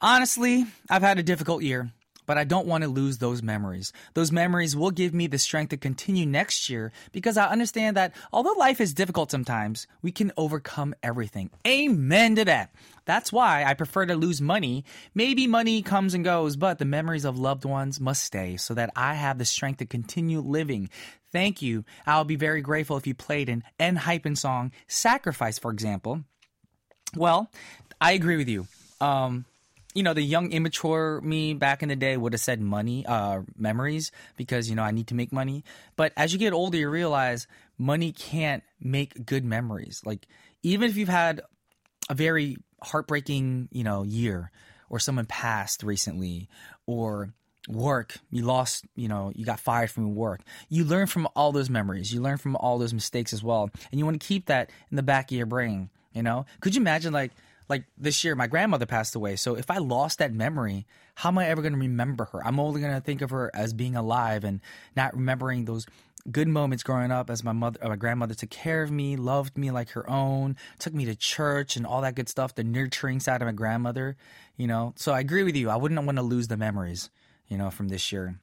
Honestly, 0.00 0.66
I've 0.88 1.02
had 1.02 1.18
a 1.18 1.24
difficult 1.24 1.62
year 1.62 1.90
but 2.30 2.38
I 2.38 2.44
don't 2.44 2.68
want 2.68 2.84
to 2.84 2.88
lose 2.88 3.18
those 3.18 3.42
memories. 3.42 3.92
Those 4.14 4.30
memories 4.30 4.76
will 4.76 4.92
give 4.92 5.12
me 5.12 5.26
the 5.26 5.36
strength 5.36 5.70
to 5.70 5.76
continue 5.76 6.26
next 6.26 6.70
year 6.70 6.92
because 7.10 7.36
I 7.36 7.48
understand 7.48 7.96
that 7.96 8.14
although 8.32 8.52
life 8.52 8.80
is 8.80 8.94
difficult 8.94 9.32
sometimes, 9.32 9.88
we 10.00 10.12
can 10.12 10.30
overcome 10.36 10.94
everything. 11.02 11.50
Amen 11.66 12.36
to 12.36 12.44
that. 12.44 12.72
That's 13.04 13.32
why 13.32 13.64
I 13.64 13.74
prefer 13.74 14.06
to 14.06 14.14
lose 14.14 14.40
money. 14.40 14.84
Maybe 15.12 15.48
money 15.48 15.82
comes 15.82 16.14
and 16.14 16.24
goes, 16.24 16.54
but 16.54 16.78
the 16.78 16.84
memories 16.84 17.24
of 17.24 17.36
loved 17.36 17.64
ones 17.64 17.98
must 17.98 18.22
stay 18.22 18.56
so 18.56 18.74
that 18.74 18.90
I 18.94 19.14
have 19.14 19.38
the 19.38 19.44
strength 19.44 19.78
to 19.78 19.86
continue 19.86 20.38
living. 20.38 20.88
Thank 21.32 21.62
you. 21.62 21.84
I'll 22.06 22.22
be 22.22 22.36
very 22.36 22.60
grateful 22.60 22.96
if 22.96 23.08
you 23.08 23.14
played 23.14 23.48
an 23.48 23.64
ENHYPEN 23.80 24.38
song, 24.38 24.70
Sacrifice, 24.86 25.58
for 25.58 25.72
example. 25.72 26.22
Well, 27.16 27.50
I 28.00 28.12
agree 28.12 28.36
with 28.36 28.48
you. 28.48 28.68
Um, 29.00 29.46
you 29.94 30.02
know, 30.02 30.14
the 30.14 30.22
young, 30.22 30.52
immature 30.52 31.20
me 31.20 31.54
back 31.54 31.82
in 31.82 31.88
the 31.88 31.96
day 31.96 32.16
would 32.16 32.32
have 32.32 32.40
said 32.40 32.60
money, 32.60 33.04
uh, 33.06 33.42
memories, 33.56 34.12
because, 34.36 34.70
you 34.70 34.76
know, 34.76 34.82
I 34.82 34.92
need 34.92 35.08
to 35.08 35.14
make 35.14 35.32
money. 35.32 35.64
But 35.96 36.12
as 36.16 36.32
you 36.32 36.38
get 36.38 36.52
older, 36.52 36.78
you 36.78 36.88
realize 36.88 37.46
money 37.76 38.12
can't 38.12 38.62
make 38.80 39.26
good 39.26 39.44
memories. 39.44 40.00
Like, 40.04 40.26
even 40.62 40.88
if 40.88 40.96
you've 40.96 41.08
had 41.08 41.40
a 42.08 42.14
very 42.14 42.56
heartbreaking, 42.82 43.68
you 43.72 43.82
know, 43.82 44.04
year, 44.04 44.52
or 44.88 44.98
someone 44.98 45.26
passed 45.26 45.82
recently, 45.82 46.48
or 46.86 47.32
work, 47.68 48.16
you 48.30 48.44
lost, 48.44 48.84
you 48.96 49.08
know, 49.08 49.32
you 49.34 49.44
got 49.44 49.60
fired 49.60 49.90
from 49.90 50.14
work. 50.14 50.40
You 50.68 50.84
learn 50.84 51.06
from 51.06 51.28
all 51.36 51.52
those 51.52 51.68
memories. 51.68 52.12
You 52.12 52.20
learn 52.20 52.38
from 52.38 52.56
all 52.56 52.78
those 52.78 52.94
mistakes 52.94 53.32
as 53.32 53.42
well. 53.42 53.70
And 53.90 53.98
you 53.98 54.04
want 54.04 54.20
to 54.20 54.26
keep 54.26 54.46
that 54.46 54.70
in 54.90 54.96
the 54.96 55.02
back 55.02 55.30
of 55.30 55.36
your 55.36 55.46
brain, 55.46 55.90
you 56.12 56.22
know? 56.22 56.46
Could 56.60 56.74
you 56.74 56.80
imagine, 56.80 57.12
like, 57.12 57.32
like 57.70 57.84
this 57.96 58.24
year, 58.24 58.34
my 58.34 58.48
grandmother 58.48 58.84
passed 58.84 59.14
away. 59.14 59.36
So 59.36 59.54
if 59.54 59.70
I 59.70 59.78
lost 59.78 60.18
that 60.18 60.32
memory, 60.32 60.86
how 61.14 61.28
am 61.28 61.38
I 61.38 61.48
ever 61.48 61.62
going 61.62 61.72
to 61.72 61.78
remember 61.78 62.26
her? 62.26 62.44
I'm 62.44 62.60
only 62.60 62.80
going 62.80 62.92
to 62.92 63.00
think 63.00 63.22
of 63.22 63.30
her 63.30 63.50
as 63.54 63.72
being 63.72 63.96
alive 63.96 64.44
and 64.44 64.60
not 64.96 65.14
remembering 65.14 65.64
those 65.64 65.86
good 66.30 66.48
moments 66.48 66.82
growing 66.82 67.10
up 67.10 67.30
as 67.30 67.44
my 67.44 67.52
mother, 67.52 67.78
uh, 67.82 67.88
my 67.88 67.96
grandmother 67.96 68.34
took 68.34 68.50
care 68.50 68.82
of 68.82 68.90
me, 68.90 69.16
loved 69.16 69.56
me 69.56 69.70
like 69.70 69.90
her 69.90 70.08
own, 70.10 70.56
took 70.78 70.92
me 70.92 71.04
to 71.06 71.14
church 71.14 71.76
and 71.76 71.86
all 71.86 72.02
that 72.02 72.16
good 72.16 72.28
stuff. 72.28 72.54
The 72.54 72.64
nurturing 72.64 73.20
side 73.20 73.40
of 73.40 73.46
my 73.46 73.52
grandmother, 73.52 74.16
you 74.56 74.66
know. 74.66 74.92
So 74.96 75.12
I 75.12 75.20
agree 75.20 75.44
with 75.44 75.56
you. 75.56 75.70
I 75.70 75.76
wouldn't 75.76 76.04
want 76.04 76.18
to 76.18 76.22
lose 76.22 76.48
the 76.48 76.56
memories, 76.56 77.08
you 77.48 77.56
know, 77.56 77.70
from 77.70 77.88
this 77.88 78.12
year. 78.12 78.38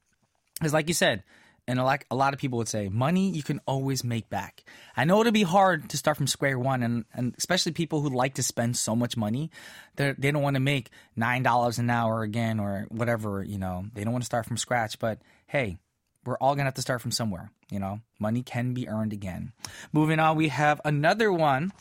Because 0.55 0.73
like 0.73 0.87
you 0.87 0.93
said, 0.93 1.23
and 1.67 1.83
like 1.83 2.05
a 2.09 2.15
lot 2.15 2.33
of 2.33 2.39
people 2.39 2.57
would 2.57 2.67
say, 2.67 2.87
money 2.89 3.29
you 3.29 3.43
can 3.43 3.59
always 3.67 4.03
make 4.03 4.29
back. 4.29 4.63
I 4.95 5.05
know 5.05 5.19
it'll 5.19 5.31
be 5.31 5.43
hard 5.43 5.89
to 5.89 5.97
start 5.97 6.17
from 6.17 6.27
square 6.27 6.57
one, 6.57 6.81
and, 6.81 7.05
and 7.13 7.35
especially 7.37 7.73
people 7.73 8.01
who 8.01 8.09
like 8.09 8.35
to 8.35 8.43
spend 8.43 8.77
so 8.77 8.95
much 8.95 9.17
money, 9.17 9.51
they 9.95 10.13
don't 10.13 10.41
want 10.41 10.55
to 10.55 10.61
make 10.61 10.89
nine 11.15 11.43
dollars 11.43 11.77
an 11.77 11.89
hour 11.89 12.21
again 12.21 12.59
or 12.59 12.85
whatever. 12.89 13.43
You 13.43 13.57
know, 13.57 13.85
they 13.93 14.03
don't 14.03 14.13
want 14.13 14.23
to 14.23 14.27
start 14.27 14.45
from 14.45 14.57
scratch. 14.57 14.97
But 14.99 15.19
hey, 15.47 15.77
we're 16.25 16.37
all 16.37 16.55
gonna 16.55 16.65
have 16.65 16.75
to 16.75 16.81
start 16.81 17.01
from 17.01 17.11
somewhere. 17.11 17.51
You 17.69 17.79
know, 17.79 17.99
money 18.19 18.43
can 18.43 18.73
be 18.73 18.87
earned 18.87 19.13
again. 19.13 19.51
Moving 19.91 20.19
on, 20.19 20.37
we 20.37 20.47
have 20.47 20.79
another 20.85 21.31
one 21.31 21.73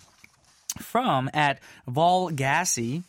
from 0.81 1.31
at 1.33 1.61
Vol 1.87 2.31
Gassi. 2.31 3.05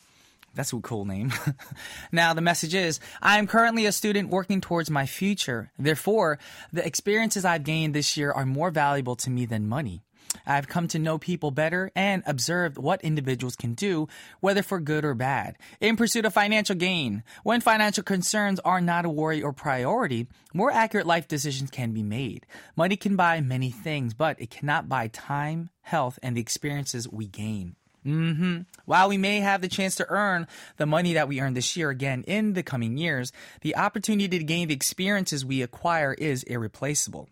That's 0.58 0.74
a 0.74 0.80
cool 0.80 1.06
name. 1.06 1.32
now, 2.12 2.34
the 2.34 2.42
message 2.42 2.74
is 2.74 3.00
I 3.22 3.38
am 3.38 3.48
currently 3.48 3.86
a 3.86 3.92
student 3.92 4.30
working 4.30 4.60
towards 4.60 4.90
my 4.90 5.06
future. 5.06 5.72
Therefore, 5.78 6.40
the 6.74 6.86
experiences 6.86 7.46
I've 7.46 7.64
gained 7.64 7.94
this 7.94 8.18
year 8.18 8.32
are 8.32 8.46
more 8.46 8.72
valuable 8.72 9.16
to 9.18 9.30
me 9.30 9.46
than 9.46 9.70
money. 9.70 10.02
I've 10.46 10.68
come 10.68 10.88
to 10.90 11.00
know 11.00 11.18
people 11.18 11.52
better 11.52 11.92
and 11.96 12.24
observed 12.26 12.78
what 12.78 13.04
individuals 13.04 13.56
can 13.56 13.74
do, 13.74 14.08
whether 14.40 14.64
for 14.64 14.80
good 14.80 15.06
or 15.06 15.14
bad, 15.14 15.58
in 15.80 15.96
pursuit 15.96 16.26
of 16.26 16.34
financial 16.34 16.76
gain. 16.76 17.24
When 17.44 17.62
financial 17.62 18.04
concerns 18.04 18.60
are 18.62 18.82
not 18.82 19.06
a 19.06 19.10
worry 19.10 19.42
or 19.42 19.54
priority, 19.54 20.28
more 20.54 20.72
accurate 20.72 21.08
life 21.08 21.28
decisions 21.28 21.70
can 21.70 21.92
be 21.92 22.04
made. 22.04 22.46
Money 22.76 22.96
can 22.96 23.16
buy 23.16 23.42
many 23.42 23.72
things, 23.72 24.14
but 24.14 24.42
it 24.42 24.50
cannot 24.50 24.90
buy 24.90 25.08
time, 25.08 25.70
health, 25.82 26.18
and 26.24 26.36
the 26.36 26.42
experiences 26.42 27.08
we 27.08 27.28
gain. 27.28 27.76
Mm-hmm. 28.08 28.62
While 28.86 29.10
we 29.10 29.18
may 29.18 29.42
have 29.42 29.62
the 29.62 29.68
chance 29.68 29.96
to 29.96 30.10
earn 30.10 30.48
the 30.78 30.86
money 30.86 31.14
that 31.14 31.28
we 31.28 31.42
earn 31.42 31.54
this 31.54 31.76
year 31.76 31.90
again 31.90 32.24
in 32.26 32.54
the 32.54 32.64
coming 32.64 32.98
years, 32.98 33.34
the 33.62 33.76
opportunity 33.76 34.40
to 34.40 34.44
gain 34.46 34.70
the 34.70 34.74
experiences 34.74 35.46
we 35.46 35.62
acquire 35.62 36.14
is 36.14 36.44
irreplaceable. 36.44 37.28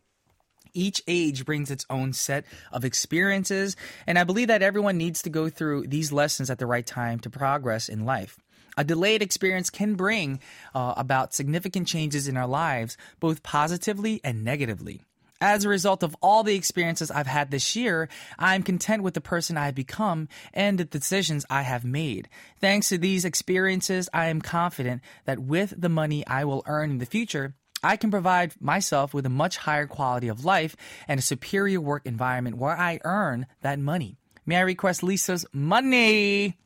Each 0.74 1.02
age 1.08 1.46
brings 1.46 1.72
its 1.72 1.86
own 1.90 2.12
set 2.12 2.44
of 2.74 2.84
experiences, 2.84 3.78
and 4.06 4.20
I 4.20 4.26
believe 4.26 4.50
that 4.50 4.62
everyone 4.62 4.98
needs 4.98 5.22
to 5.22 5.30
go 5.30 5.48
through 5.50 5.88
these 5.88 6.12
lessons 6.12 6.50
at 6.50 6.60
the 6.60 6.66
right 6.66 6.86
time 6.86 7.20
to 7.20 7.30
progress 7.30 7.88
in 7.88 8.04
life. 8.04 8.38
A 8.78 8.84
delayed 8.84 9.22
experience 9.22 9.70
can 9.70 9.96
bring 9.96 10.42
uh, 10.74 10.96
about 10.98 11.34
significant 11.34 11.88
changes 11.88 12.28
in 12.28 12.36
our 12.36 12.48
lives, 12.48 12.98
both 13.22 13.42
positively 13.42 14.20
and 14.22 14.44
negatively. 14.44 15.02
As 15.42 15.66
a 15.66 15.70
result 15.70 16.02
of 16.02 16.16
all 16.22 16.44
the 16.44 16.56
experiences 16.56 17.12
I've 17.12 17.28
had 17.28 17.52
this 17.52 17.76
year, 17.76 18.08
I'm 18.40 18.64
content 18.64 19.04
with 19.04 19.16
the 19.16 19.22
person 19.22 19.58
I 19.58 19.66
have 19.66 19.76
become 19.76 20.30
and 20.54 20.78
the 20.78 20.86
decisions 20.86 21.46
I 21.50 21.64
have 21.64 21.84
made. 21.84 22.30
Thanks 22.62 22.90
to 22.90 22.98
these 22.98 23.26
experiences, 23.26 24.10
I 24.14 24.28
am 24.28 24.42
confident 24.42 25.02
that 25.26 25.40
with 25.40 25.74
the 25.78 25.90
money 25.90 26.26
I 26.26 26.46
will 26.46 26.64
earn 26.68 26.90
in 26.90 26.98
the 27.00 27.06
future, 27.06 27.54
I 27.84 27.98
can 27.98 28.12
provide 28.12 28.54
myself 28.62 29.14
with 29.14 29.26
a 29.26 29.30
much 29.30 29.58
higher 29.58 29.88
quality 29.88 30.30
of 30.30 30.46
life 30.46 30.76
and 31.08 31.20
a 31.20 31.24
superior 31.24 31.82
work 31.82 32.06
environment 32.06 32.58
where 32.58 32.76
I 32.76 33.00
earn 33.04 33.46
that 33.62 33.78
money. 33.78 34.18
May 34.46 34.56
I 34.58 34.62
request 34.62 35.04
Lisa's 35.04 35.46
money? 35.52 36.58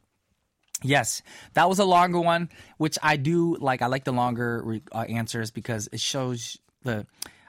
Yes, 0.82 1.22
that 1.56 1.68
was 1.68 1.80
a 1.80 1.86
longer 1.86 2.22
one, 2.22 2.50
which 2.78 2.98
I 3.04 3.18
do 3.18 3.58
like. 3.60 3.82
I 3.82 3.88
like 3.88 4.06
the 4.06 4.14
longer 4.14 4.80
uh, 4.94 5.00
answers 5.10 5.52
because 5.52 5.90
it 5.92 6.00
shows 6.00 6.58
the 6.84 7.06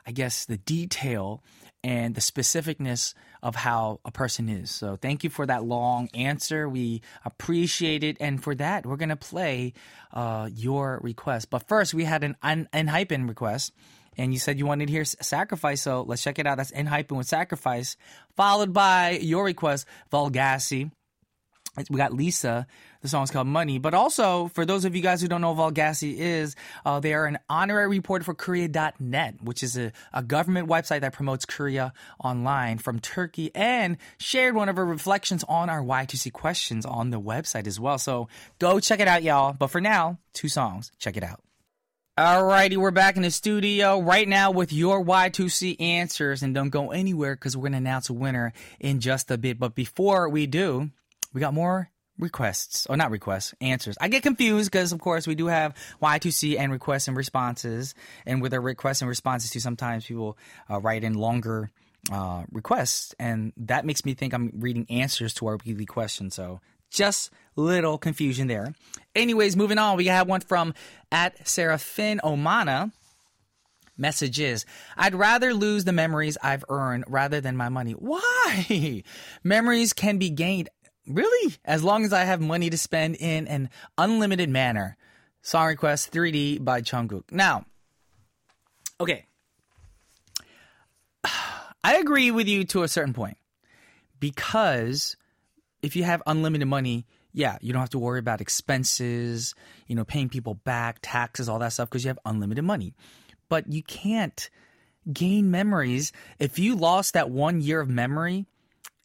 I 0.07 0.13
guess, 0.13 0.45
the 0.45 0.57
detail 0.57 1.43
and 1.83 2.15
the 2.15 2.21
specificness 2.21 3.15
of 3.43 3.55
how 3.55 4.01
a 4.05 4.11
person 4.11 4.49
is. 4.49 4.71
So 4.71 4.97
thank 4.97 5.25
you 5.25 5.31
for 5.31 5.47
that 5.47 5.65
long 5.65 6.09
answer. 6.13 6.69
We 6.69 7.03
appreciate 7.25 8.05
it. 8.05 8.19
And 8.21 8.43
for 8.43 8.55
that, 8.57 8.85
we're 8.85 8.97
going 8.97 9.09
to 9.09 9.17
play 9.17 9.73
uh, 10.13 10.51
your 10.53 11.01
request. 11.03 11.49
But 11.51 11.67
first, 11.69 11.95
we 11.95 12.05
had 12.05 12.23
an 12.23 12.37
ENHYPEN 12.43 13.29
request. 13.29 13.73
And 14.19 14.35
you 14.35 14.39
said 14.39 14.59
you 14.59 14.67
wanted 14.67 14.87
to 14.87 14.93
hear 14.93 15.05
Sacrifice, 15.05 15.81
so 15.81 16.03
let's 16.03 16.23
check 16.23 16.39
it 16.39 16.47
out. 16.47 16.59
That's 16.59 16.73
ENHYPEN 16.73 17.17
with 17.17 17.29
Sacrifice, 17.29 17.97
followed 18.37 18.73
by 18.75 19.13
your 19.13 19.45
request, 19.45 19.87
Vol 20.11 20.31
Gassi. 20.31 20.91
We 21.89 21.97
got 21.97 22.13
Lisa 22.13 22.67
the 23.03 23.09
song's 23.09 23.31
called 23.31 23.47
Money. 23.47 23.79
But 23.79 23.95
also, 23.95 24.49
for 24.49 24.67
those 24.67 24.85
of 24.85 24.95
you 24.95 25.03
guys 25.03 25.23
who 25.23 25.29
don't 25.29 25.41
know 25.41 25.55
Vol 25.55 25.73
Gassi 25.73 26.17
is, 26.17 26.55
uh, 26.85 27.01
they 27.01 27.15
are 27.15 27.27
an 27.27 27.39
honorary 27.49 27.89
reporter 27.89 28.25
for 28.25 28.35
Korea.net, 28.35 29.43
which 29.43 29.63
is 29.63 29.77
a, 29.77 29.93
a 30.13 30.23
government 30.23 30.69
website 30.69 31.01
that 31.01 31.13
promotes 31.13 31.45
Korea 31.45 31.93
online 32.23 32.79
from 32.79 33.01
Turkey 33.01 33.51
and 33.55 33.97
shared 34.19 34.55
one 34.55 34.69
of 34.69 34.77
her 34.77 34.85
reflections 34.85 35.45
on 35.49 35.71
our 35.71 35.83
Y2C 35.83 36.33
questions 36.33 36.85
on 36.85 37.11
the 37.11 37.21
website 37.21 37.67
as 37.67 37.81
well. 37.81 37.99
So 37.99 38.29
go 38.59 38.81
check 38.81 39.01
it 39.01 39.09
out, 39.09 39.23
y'all. 39.23 39.53
But 39.53 39.69
for 39.69 39.81
now, 39.81 40.19
two 40.33 40.49
songs. 40.49 40.93
Check 40.99 41.17
it 41.17 41.23
out. 41.23 41.43
Alrighty, 42.19 42.77
we're 42.77 42.91
back 42.91 43.17
in 43.17 43.23
the 43.23 43.31
studio 43.31 43.99
right 43.99 44.29
now 44.29 44.51
with 44.51 44.75
your 44.75 45.03
Y2C 45.03 45.81
answers. 45.81 46.43
And 46.43 46.55
don't 46.55 46.69
go 46.69 46.91
anywhere 46.91 47.35
because 47.35 47.57
we're 47.57 47.63
going 47.63 47.73
to 47.73 47.79
announce 47.79 48.11
a 48.11 48.13
winner 48.13 48.53
in 48.79 49.01
just 49.01 49.31
a 49.31 49.39
bit. 49.39 49.59
But 49.59 49.75
before 49.75 50.29
we 50.29 50.47
do, 50.47 50.91
we 51.33 51.41
got 51.41 51.55
more 51.55 51.91
requests 52.19 52.87
or 52.91 52.97
not 52.97 53.11
requests 53.11 53.55
answers 53.61 53.97
i 54.01 54.09
get 54.09 54.23
confused 54.23 54.71
because 54.71 54.93
of 54.93 55.01
course 55.01 55.27
we 55.27 55.35
do 55.35 55.47
have 55.47 55.75
y2c 56.03 56.59
and 56.59 56.71
requests 56.71 57.09
and 57.09 57.17
responses 57.17 57.95
and 58.27 58.43
with 58.43 58.53
our 58.53 58.61
requests 58.61 59.01
and 59.01 59.09
responses 59.09 59.51
too 59.51 59.61
sometimes 59.61 60.07
people 60.07 60.37
uh, 60.71 60.79
write 60.79 61.03
in 61.03 61.15
longer 61.15 61.71
uh, 62.13 62.45
requests 62.53 63.15
and 63.19 63.53
that 63.57 63.87
makes 63.87 64.05
me 64.05 64.13
think 64.13 64.35
i'm 64.35 64.53
reading 64.57 64.87
answers 64.91 65.33
to 65.33 65.47
our 65.47 65.59
weekly 65.65 65.87
questions 65.87 66.35
so 66.35 66.61
just 66.91 67.31
little 67.57 67.97
confusion 67.97 68.49
there 68.49 68.75
anyways 69.15 69.57
moving 69.57 69.79
on 69.79 69.97
we 69.97 70.07
have 70.07 70.29
one 70.29 70.41
from 70.41 70.75
at 71.11 71.45
Seraphin 71.45 72.21
Omana 72.21 72.93
messages. 74.01 74.65
I'd 74.97 75.15
rather 75.15 75.53
lose 75.53 75.85
the 75.85 75.93
memories 75.93 76.39
I've 76.43 76.65
earned 76.69 77.05
rather 77.07 77.41
than 77.41 77.57
my 77.57 77.69
money. 77.69 77.93
Why? 77.93 79.03
memories 79.45 79.93
can 79.93 80.19
be 80.19 80.31
gained 80.31 80.71
Really? 81.15 81.55
As 81.65 81.83
long 81.83 82.05
as 82.05 82.13
I 82.13 82.25
have 82.25 82.41
money 82.41 82.71
to 82.71 82.79
spend 82.79 83.17
in 83.17 83.49
an 83.49 83.71
unlimited 83.99 84.49
manner. 84.49 84.97
Song 85.43 85.67
request 85.69 86.13
3D 86.13 86.63
by 86.65 86.83
Jungkook. 86.83 87.33
Now, 87.33 87.65
okay. 89.01 89.27
I 91.25 91.97
agree 91.97 92.31
with 92.31 92.47
you 92.47 92.65
to 92.65 92.83
a 92.83 92.89
certain 92.89 93.15
point 93.15 93.39
because 94.21 95.17
if 95.83 95.97
you 95.97 96.05
have 96.05 96.23
unlimited 96.27 96.69
money, 96.69 97.07
yeah, 97.33 97.57
you 97.61 97.73
don't 97.73 97.81
have 97.81 97.91
to 97.91 97.99
worry 97.99 98.19
about 98.19 98.41
expenses, 98.41 99.55
you 99.87 99.95
know, 99.97 100.05
paying 100.05 100.29
people 100.29 100.55
back, 100.55 100.99
taxes, 101.01 101.49
all 101.49 101.59
that 101.61 101.73
stuff 101.73 101.89
because 101.89 102.05
you 102.05 102.09
have 102.09 102.19
unlimited 102.25 102.65
money. 102.65 102.95
But 103.49 103.73
you 103.73 103.83
can't 103.83 104.51
gain 105.11 105.51
memories 105.51 106.13
if 106.39 106.59
you 106.59 106.77
lost 106.77 107.15
that 107.15 107.31
one 107.31 107.61
year 107.61 107.81
of 107.81 107.89
memory 107.89 108.47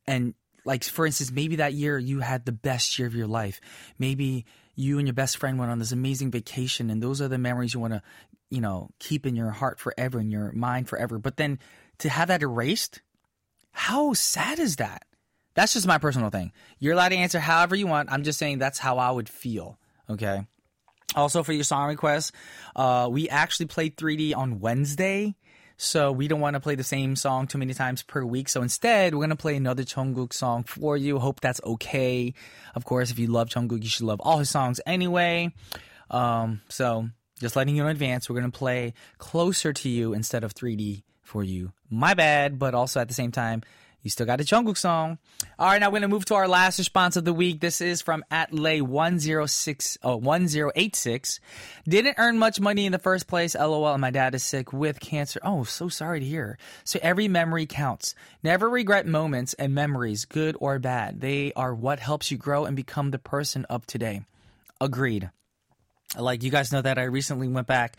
and 0.06 0.34
like 0.66 0.84
for 0.84 1.06
instance 1.06 1.32
maybe 1.32 1.58
that 1.58 1.74
year 1.74 1.98
you 1.98 2.20
had 2.20 2.46
the 2.46 2.52
best 2.52 3.00
year 3.00 3.08
of 3.08 3.16
your 3.16 3.28
life. 3.28 3.62
Maybe 3.98 4.46
you 4.76 4.98
and 4.98 5.08
your 5.08 5.14
best 5.14 5.38
friend 5.38 5.58
went 5.58 5.72
on 5.72 5.80
this 5.80 5.92
amazing 5.92 6.32
vacation 6.32 6.90
and 6.90 7.02
those 7.02 7.22
are 7.22 7.28
the 7.28 7.38
memories 7.38 7.74
you 7.74 7.80
want 7.80 7.94
to 7.94 8.02
you 8.50 8.62
know 8.62 8.90
keep 9.00 9.26
in 9.26 9.36
your 9.36 9.52
heart 9.52 9.80
forever 9.80 10.20
in 10.20 10.30
your 10.30 10.52
mind 10.52 10.90
forever. 10.90 11.18
But 11.20 11.38
then 11.38 11.60
to 12.00 12.10
have 12.10 12.28
that 12.28 12.42
erased 12.42 13.02
how 13.72 14.14
sad 14.14 14.60
is 14.60 14.78
that? 14.78 15.04
That's 15.54 15.74
just 15.74 15.88
my 15.88 15.98
personal 15.98 16.30
thing. 16.30 16.54
You're 16.80 16.94
allowed 16.94 17.10
to 17.10 17.18
answer 17.18 17.40
however 17.40 17.76
you 17.76 17.88
want. 17.88 18.12
I'm 18.12 18.24
just 18.24 18.40
saying 18.40 18.60
that's 18.60 18.80
how 18.80 18.98
i 18.98 19.12
would 19.12 19.30
feel 19.30 19.78
okay? 20.10 20.46
Also 21.16 21.44
for 21.44 21.54
your 21.54 21.64
song 21.64 21.88
requests 21.88 22.32
uh, 22.76 23.08
we 23.10 23.30
actually 23.30 23.68
played 23.68 23.96
3d 23.96 24.36
on 24.36 24.60
wednesday 24.60 25.36
so 25.78 26.12
we 26.12 26.28
don't 26.28 26.40
want 26.40 26.56
to 26.56 26.60
play 26.60 26.76
the 26.76 26.84
same 26.84 27.16
song 27.16 27.48
too 27.48 27.58
many 27.58 27.74
times 27.74 28.02
per 28.02 28.24
week. 28.24 28.50
So 28.50 28.62
instead, 28.62 29.14
we're 29.14 29.20
going 29.20 29.30
to 29.30 29.36
play 29.36 29.56
another 29.56 29.84
Jungkook 29.84 30.34
song 30.34 30.64
for 30.64 30.96
you. 30.96 31.20
Hope 31.20 31.42
that's 31.42 31.62
okay. 31.64 32.34
Of 32.76 32.86
course, 32.86 33.12
if 33.12 33.20
you 33.20 33.28
love 33.28 33.50
Jungkook, 33.50 33.84
you 33.84 33.90
should 33.90 34.06
love 34.06 34.22
all 34.22 34.40
his 34.40 34.50
songs 34.50 34.80
anyway. 34.86 35.54
Um, 36.10 36.62
so 36.70 37.10
just 37.40 37.56
letting 37.56 37.76
you 37.76 37.84
know 37.84 37.90
in 37.90 37.92
advance, 37.92 38.30
we're 38.30 38.40
going 38.40 38.52
to 38.52 38.58
play 38.58 38.94
Closer 39.18 39.74
to 39.74 39.90
You 39.90 40.14
instead 40.14 40.44
of 40.44 40.54
3D 40.54 41.04
for 41.22 41.44
you. 41.44 41.74
My 41.90 42.14
bad, 42.14 42.58
but 42.58 42.74
also 42.74 43.02
at 43.02 43.08
the 43.08 43.14
same 43.14 43.32
time, 43.32 43.64
you 44.06 44.12
still 44.12 44.28
got 44.28 44.40
a 44.40 44.44
Jungkook 44.44 44.78
song. 44.78 45.18
All 45.58 45.68
right, 45.68 45.80
now 45.80 45.88
we're 45.88 45.94
going 45.94 46.04
to 46.04 46.08
move 46.08 46.26
to 46.26 46.36
our 46.36 46.48
last 46.48 46.78
response 46.78 47.16
of 47.18 47.26
the 47.26 47.34
week. 47.34 47.60
This 47.60 47.82
is 47.82 48.04
from 48.04 48.24
Atlay106, 48.32 49.98
oh, 50.04 50.18
1086. 50.18 51.40
Didn't 51.90 52.16
earn 52.20 52.38
much 52.38 52.60
money 52.60 52.86
in 52.86 52.92
the 52.92 53.00
first 53.00 53.28
place. 53.28 53.56
LOL, 53.56 53.88
and 53.88 54.02
my 54.02 54.12
dad 54.12 54.36
is 54.36 54.44
sick 54.44 54.72
with 54.72 55.00
cancer. 55.00 55.40
Oh, 55.44 55.64
so 55.64 55.90
sorry 55.90 56.20
to 56.20 56.26
hear. 56.26 56.60
So 56.84 57.00
every 57.02 57.28
memory 57.28 57.66
counts. 57.66 58.14
Never 58.44 58.70
regret 58.70 59.08
moments 59.08 59.56
and 59.56 59.74
memories, 59.74 60.26
good 60.26 60.56
or 60.60 60.78
bad. 60.78 61.20
They 61.20 61.52
are 61.54 61.74
what 61.74 62.00
helps 62.00 62.30
you 62.30 62.38
grow 62.38 62.66
and 62.66 62.76
become 62.76 63.10
the 63.10 63.18
person 63.18 63.66
of 63.66 63.88
today. 63.88 64.22
Agreed. 64.80 65.32
Like 66.18 66.44
you 66.44 66.52
guys 66.52 66.72
know 66.72 66.82
that 66.82 66.98
I 66.98 67.04
recently 67.04 67.48
went 67.48 67.68
back 67.68 67.98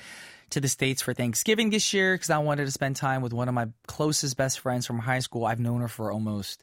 to 0.50 0.60
the 0.60 0.68
States 0.68 1.02
for 1.02 1.12
Thanksgiving 1.12 1.70
this 1.70 1.92
year 1.92 2.14
because 2.14 2.30
I 2.30 2.38
wanted 2.38 2.66
to 2.66 2.70
spend 2.70 2.96
time 2.96 3.22
with 3.22 3.32
one 3.32 3.48
of 3.48 3.54
my 3.54 3.68
closest 3.86 4.36
best 4.36 4.60
friends 4.60 4.86
from 4.86 4.98
high 4.98 5.18
school. 5.18 5.44
I've 5.44 5.60
known 5.60 5.80
her 5.80 5.88
for 5.88 6.12
almost 6.12 6.62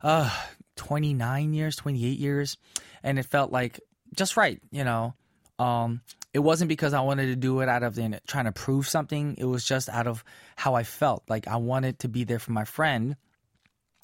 uh 0.00 0.30
29 0.76 1.52
years, 1.52 1.76
28 1.76 2.18
years, 2.18 2.56
and 3.02 3.18
it 3.18 3.24
felt 3.24 3.52
like 3.52 3.80
just 4.14 4.36
right, 4.36 4.60
you 4.70 4.84
know. 4.84 5.14
Um, 5.58 6.02
it 6.32 6.38
wasn't 6.38 6.68
because 6.68 6.94
I 6.94 7.00
wanted 7.00 7.26
to 7.26 7.36
do 7.36 7.60
it 7.60 7.68
out 7.68 7.82
of 7.82 7.94
the, 7.94 8.20
trying 8.26 8.44
to 8.44 8.52
prove 8.52 8.86
something. 8.86 9.34
It 9.38 9.44
was 9.44 9.64
just 9.64 9.88
out 9.88 10.06
of 10.06 10.24
how 10.56 10.74
I 10.74 10.84
felt. 10.84 11.24
Like 11.28 11.48
I 11.48 11.56
wanted 11.56 12.00
to 12.00 12.08
be 12.08 12.24
there 12.24 12.38
for 12.38 12.52
my 12.52 12.64
friend. 12.64 13.16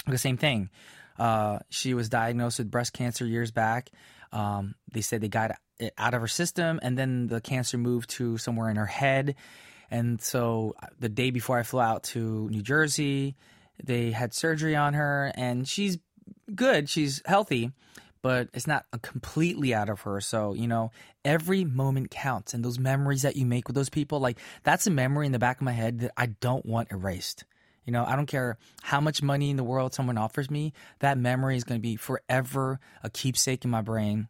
The 0.07 0.19
same 0.19 0.37
thing. 0.37 0.71
Uh, 1.19 1.61
she 1.71 1.95
was 1.95 2.09
diagnosed 2.09 2.59
with 2.59 2.71
breast 2.71 2.93
cancer 2.93 3.25
years 3.25 3.51
back. 3.51 3.91
Um, 4.35 4.75
they 4.93 5.01
said 5.01 5.23
they 5.23 5.29
got 5.29 5.53
it 5.79 5.95
out 5.97 6.13
of 6.13 6.21
her 6.21 6.29
system, 6.29 6.81
and 6.83 6.99
then 6.99 7.29
the 7.29 7.41
cancer 7.41 7.79
moved 7.79 8.11
to 8.11 8.37
somewhere 8.37 8.69
in 8.69 8.77
her 8.77 8.85
head. 8.87 9.37
And 9.91 10.21
so 10.21 10.75
uh, 10.83 10.89
the 10.99 11.09
day 11.09 11.31
before 11.31 11.59
I 11.59 11.63
flew 11.63 11.81
out 11.81 12.03
to 12.05 12.51
New 12.51 12.63
Jersey, 12.63 13.37
they 13.83 14.11
had 14.11 14.35
surgery 14.35 14.77
on 14.77 14.95
her, 14.95 15.33
and 15.37 15.67
she's 15.67 15.99
good. 16.55 16.91
She's 16.91 17.23
healthy, 17.25 17.71
but 18.23 18.49
it's 18.53 18.67
not 18.67 18.87
completely 19.03 19.73
out 19.73 19.89
of 19.89 20.01
her. 20.03 20.21
So, 20.21 20.55
you 20.55 20.67
know, 20.67 20.91
every 21.25 21.65
moment 21.65 22.11
counts. 22.11 22.55
And 22.55 22.65
those 22.65 22.79
memories 22.79 23.23
that 23.23 23.37
you 23.37 23.47
make 23.47 23.69
with 23.69 23.77
those 23.77 23.91
people, 23.91 24.21
like 24.21 24.39
that's 24.63 24.87
a 24.87 24.91
memory 24.91 25.27
in 25.27 25.33
the 25.33 25.39
back 25.39 25.59
of 25.59 25.63
my 25.63 25.73
head 25.73 26.01
that 26.01 26.13
I 26.17 26.27
don't 26.27 26.67
want 26.67 26.91
erased. 26.91 27.45
You 27.85 27.93
know, 27.93 28.05
I 28.05 28.17
don't 28.17 28.27
care 28.27 28.59
how 28.83 29.01
much 29.01 29.23
money 29.23 29.51
in 29.51 29.57
the 29.57 29.65
world 29.65 29.95
someone 29.95 30.19
offers 30.19 30.51
me, 30.51 30.73
that 31.01 31.19
memory 31.19 31.57
is 31.57 31.65
going 31.65 31.79
to 31.79 31.83
be 31.83 31.97
forever 31.97 32.81
a 33.03 33.11
keepsake 33.11 33.65
in 33.65 33.71
my 33.71 33.83
brain 33.83 34.29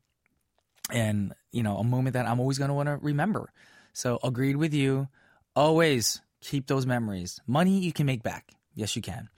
and, 0.90 1.34
you 1.52 1.62
know, 1.62 1.78
a 1.78 1.84
moment 1.84 2.14
that 2.14 2.26
I'm 2.26 2.40
always 2.40 2.58
going 2.58 2.68
to 2.68 2.74
want 2.74 2.88
to 2.88 2.98
remember. 3.00 3.50
So, 3.92 4.18
agreed 4.22 4.56
with 4.56 4.74
you. 4.74 5.08
Always 5.54 6.20
keep 6.40 6.66
those 6.66 6.84
memories. 6.84 7.40
Money 7.46 7.78
you 7.78 7.92
can 7.92 8.06
make 8.06 8.22
back. 8.22 8.52
Yes, 8.74 8.96
you 8.96 9.02
can. 9.02 9.28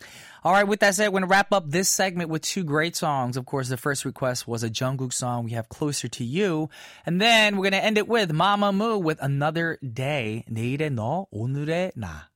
All 0.45 0.53
right, 0.53 0.67
with 0.67 0.81
that 0.81 0.95
said, 0.95 1.09
we're 1.09 1.21
going 1.21 1.25
to 1.25 1.29
wrap 1.29 1.53
up 1.53 1.71
this 1.71 1.91
segment 1.91 2.31
with 2.31 2.41
two 2.41 2.65
great 2.65 2.97
songs. 2.97 3.37
Of 3.37 3.45
course, 3.45 3.69
the 3.69 3.77
first 3.77 4.07
request 4.07 4.49
was 4.49 4.63
a 4.63 4.71
Jungkook 4.71 5.13
song, 5.13 5.45
We 5.45 5.51
Have 5.53 5.69
Closer 5.69 6.09
to 6.09 6.25
You. 6.25 6.71
And 7.05 7.21
then 7.21 7.57
we're 7.57 7.65
going 7.65 7.73
to 7.73 7.85
end 7.85 7.99
it 7.99 8.09
with 8.09 8.33
Mamamoo 8.33 9.01
with 9.03 9.19
Another 9.21 9.79
Day. 9.83 10.45
내일의 10.51 10.91
너, 10.91 11.27
오늘의 11.31 11.93
나. 11.97 12.31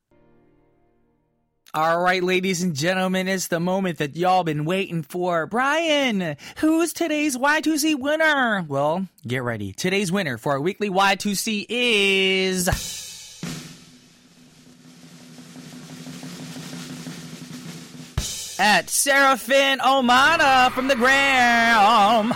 All 1.73 2.01
right, 2.01 2.21
ladies 2.21 2.61
and 2.63 2.75
gentlemen, 2.75 3.29
it's 3.29 3.47
the 3.47 3.61
moment 3.61 3.99
that 3.99 4.17
y'all 4.17 4.43
been 4.43 4.65
waiting 4.65 5.03
for. 5.03 5.45
Brian, 5.45 6.35
who's 6.57 6.91
today's 6.91 7.37
Y2C 7.37 7.97
winner? 7.97 8.65
Well, 8.67 9.07
get 9.25 9.41
ready. 9.43 9.71
Today's 9.71 10.11
winner 10.11 10.37
for 10.37 10.51
our 10.51 10.59
weekly 10.59 10.89
Y2C 10.89 11.67
is. 11.69 12.67
At 18.59 18.87
Seraphin 18.87 19.77
Omana 19.77 20.73
from 20.73 20.89
the 20.89 20.95
Gram. 20.97 22.33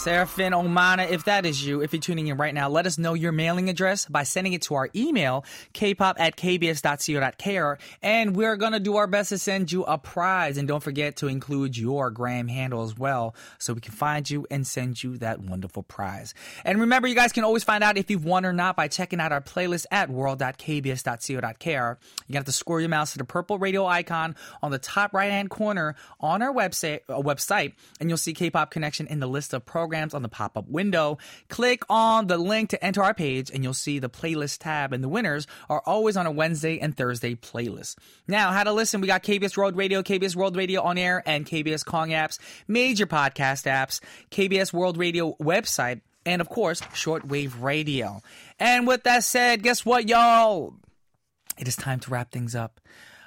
Seraphin 0.00 0.52
Omana, 0.52 1.10
if 1.10 1.24
that 1.24 1.44
is 1.44 1.62
you, 1.62 1.82
if 1.82 1.92
you're 1.92 2.00
tuning 2.00 2.28
in 2.28 2.38
right 2.38 2.54
now, 2.54 2.70
let 2.70 2.86
us 2.86 2.96
know 2.96 3.12
your 3.12 3.32
mailing 3.32 3.68
address 3.68 4.06
by 4.06 4.22
sending 4.22 4.54
it 4.54 4.62
to 4.62 4.74
our 4.74 4.88
email, 4.96 5.44
kpop 5.74 6.14
at 6.18 6.38
kbs.co.kr, 6.38 7.74
and 8.02 8.34
we're 8.34 8.56
going 8.56 8.72
to 8.72 8.80
do 8.80 8.96
our 8.96 9.06
best 9.06 9.28
to 9.28 9.36
send 9.36 9.70
you 9.70 9.84
a 9.84 9.98
prize. 9.98 10.56
And 10.56 10.66
don't 10.66 10.82
forget 10.82 11.16
to 11.16 11.26
include 11.26 11.76
your 11.76 12.10
gram 12.10 12.48
handle 12.48 12.82
as 12.82 12.96
well 12.96 13.34
so 13.58 13.74
we 13.74 13.82
can 13.82 13.92
find 13.92 14.30
you 14.30 14.46
and 14.50 14.66
send 14.66 15.02
you 15.02 15.18
that 15.18 15.38
wonderful 15.38 15.82
prize. 15.82 16.32
And 16.64 16.80
remember, 16.80 17.06
you 17.06 17.14
guys 17.14 17.32
can 17.32 17.44
always 17.44 17.62
find 17.62 17.84
out 17.84 17.98
if 17.98 18.10
you've 18.10 18.24
won 18.24 18.46
or 18.46 18.54
not 18.54 18.76
by 18.76 18.88
checking 18.88 19.20
out 19.20 19.32
our 19.32 19.42
playlist 19.42 19.84
at 19.90 20.08
world.kbs.co.kr. 20.08 21.98
You 22.26 22.34
have 22.36 22.46
to 22.46 22.52
score 22.52 22.80
your 22.80 22.88
mouse 22.88 23.12
to 23.12 23.18
the 23.18 23.24
purple 23.24 23.58
radio 23.58 23.84
icon 23.84 24.34
on 24.62 24.70
the 24.70 24.78
top 24.78 25.12
right 25.12 25.30
hand 25.30 25.50
corner 25.50 25.94
on 26.20 26.40
our 26.40 26.54
website, 26.54 27.00
uh, 27.10 27.20
website, 27.20 27.74
and 28.00 28.08
you'll 28.08 28.16
see 28.16 28.32
K-pop 28.32 28.70
Connection 28.70 29.06
in 29.06 29.20
the 29.20 29.28
list 29.28 29.52
of 29.52 29.66
programs 29.66 29.89
programs 29.90 30.14
on 30.14 30.22
the 30.22 30.28
pop 30.28 30.56
up 30.56 30.68
window. 30.68 31.18
Click 31.48 31.82
on 31.88 32.28
the 32.28 32.38
link 32.38 32.70
to 32.70 32.84
enter 32.84 33.02
our 33.02 33.12
page, 33.12 33.50
and 33.50 33.64
you'll 33.64 33.74
see 33.74 33.98
the 33.98 34.08
playlist 34.08 34.58
tab. 34.58 34.92
And 34.92 35.02
the 35.02 35.08
winners 35.08 35.48
are 35.68 35.82
always 35.84 36.16
on 36.16 36.26
a 36.26 36.30
Wednesday 36.30 36.78
and 36.78 36.96
Thursday 36.96 37.34
playlist. 37.34 37.96
Now, 38.28 38.52
how 38.52 38.62
to 38.62 38.72
listen? 38.72 39.00
We 39.00 39.08
got 39.08 39.24
KBS 39.24 39.56
World 39.56 39.76
Radio, 39.76 40.00
KBS 40.02 40.36
World 40.36 40.56
Radio 40.56 40.82
on 40.82 40.96
air, 40.96 41.24
and 41.26 41.44
KBS 41.44 41.84
Kong 41.84 42.10
apps, 42.10 42.38
major 42.68 43.04
podcast 43.04 43.66
apps, 43.66 44.00
KBS 44.30 44.72
World 44.72 44.96
Radio 44.96 45.34
website, 45.42 46.02
and 46.24 46.40
of 46.40 46.48
course, 46.48 46.80
shortwave 46.80 47.60
radio. 47.60 48.20
And 48.60 48.86
with 48.86 49.02
that 49.02 49.24
said, 49.24 49.64
guess 49.64 49.84
what, 49.84 50.08
y'all? 50.08 50.76
It 51.58 51.66
is 51.66 51.74
time 51.74 51.98
to 52.00 52.10
wrap 52.10 52.30
things 52.30 52.54
up. 52.54 52.80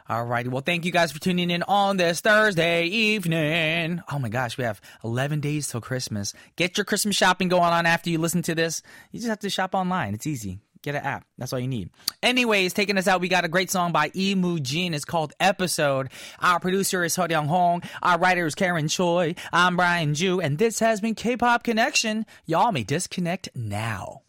All 0.10 0.26
righty. 0.26 0.50
Well, 0.50 0.62
thank 0.62 0.86
you 0.86 0.92
guys 0.92 1.12
for 1.12 1.20
tuning 1.20 1.50
in 1.50 1.64
on 1.64 1.98
this 1.98 2.22
Thursday 2.22 2.86
evening. 2.86 4.02
Oh 4.12 4.20
my 4.20 4.30
gosh, 4.30 4.58
we 4.58 4.64
have 4.66 4.82
11 5.04 5.40
days 5.40 5.68
till 5.68 5.82
Christmas. 5.82 6.34
Get 6.56 6.78
your 6.78 6.86
Christmas 6.86 7.16
shopping 7.16 7.48
going 7.48 7.64
on 7.64 7.86
after 7.86 8.10
you 8.10 8.18
listen 8.18 8.42
to 8.44 8.56
this. 8.56 8.82
You 9.12 9.20
just 9.20 9.30
have 9.30 9.40
to 9.40 9.50
shop 9.50 9.74
online. 9.74 10.14
It's 10.14 10.28
easy. 10.28 10.60
Get 10.82 10.96
an 10.96 11.04
app. 11.04 11.26
That's 11.38 11.54
all 11.54 11.60
you 11.60 11.70
need. 11.70 11.92
Anyways, 12.22 12.74
taking 12.74 12.98
us 12.98 13.08
out, 13.08 13.22
we 13.22 13.30
got 13.30 13.46
a 13.46 13.48
great 13.48 13.72
song 13.72 13.94
by 13.94 14.12
Moo 14.14 14.60
Jin. 14.60 14.94
It's 14.94 15.06
called 15.06 15.32
Episode. 15.40 16.10
Our 16.42 16.60
producer 16.60 17.06
is 17.06 17.16
Ho 17.16 17.26
Young 17.30 17.48
Hong. 17.48 17.84
Our 18.02 18.20
writer 18.20 18.46
is 18.46 18.56
Karen 18.56 18.90
Choi. 18.90 19.36
I'm 19.54 19.78
Brian 19.78 20.14
Joo, 20.14 20.42
and 20.42 20.58
this 20.58 20.80
has 20.80 21.00
been 21.00 21.16
K-Pop 21.16 21.64
Connection. 21.64 22.26
Y'all 22.46 22.74
may 22.74 22.84
disconnect 22.84 23.48
now. 23.56 24.24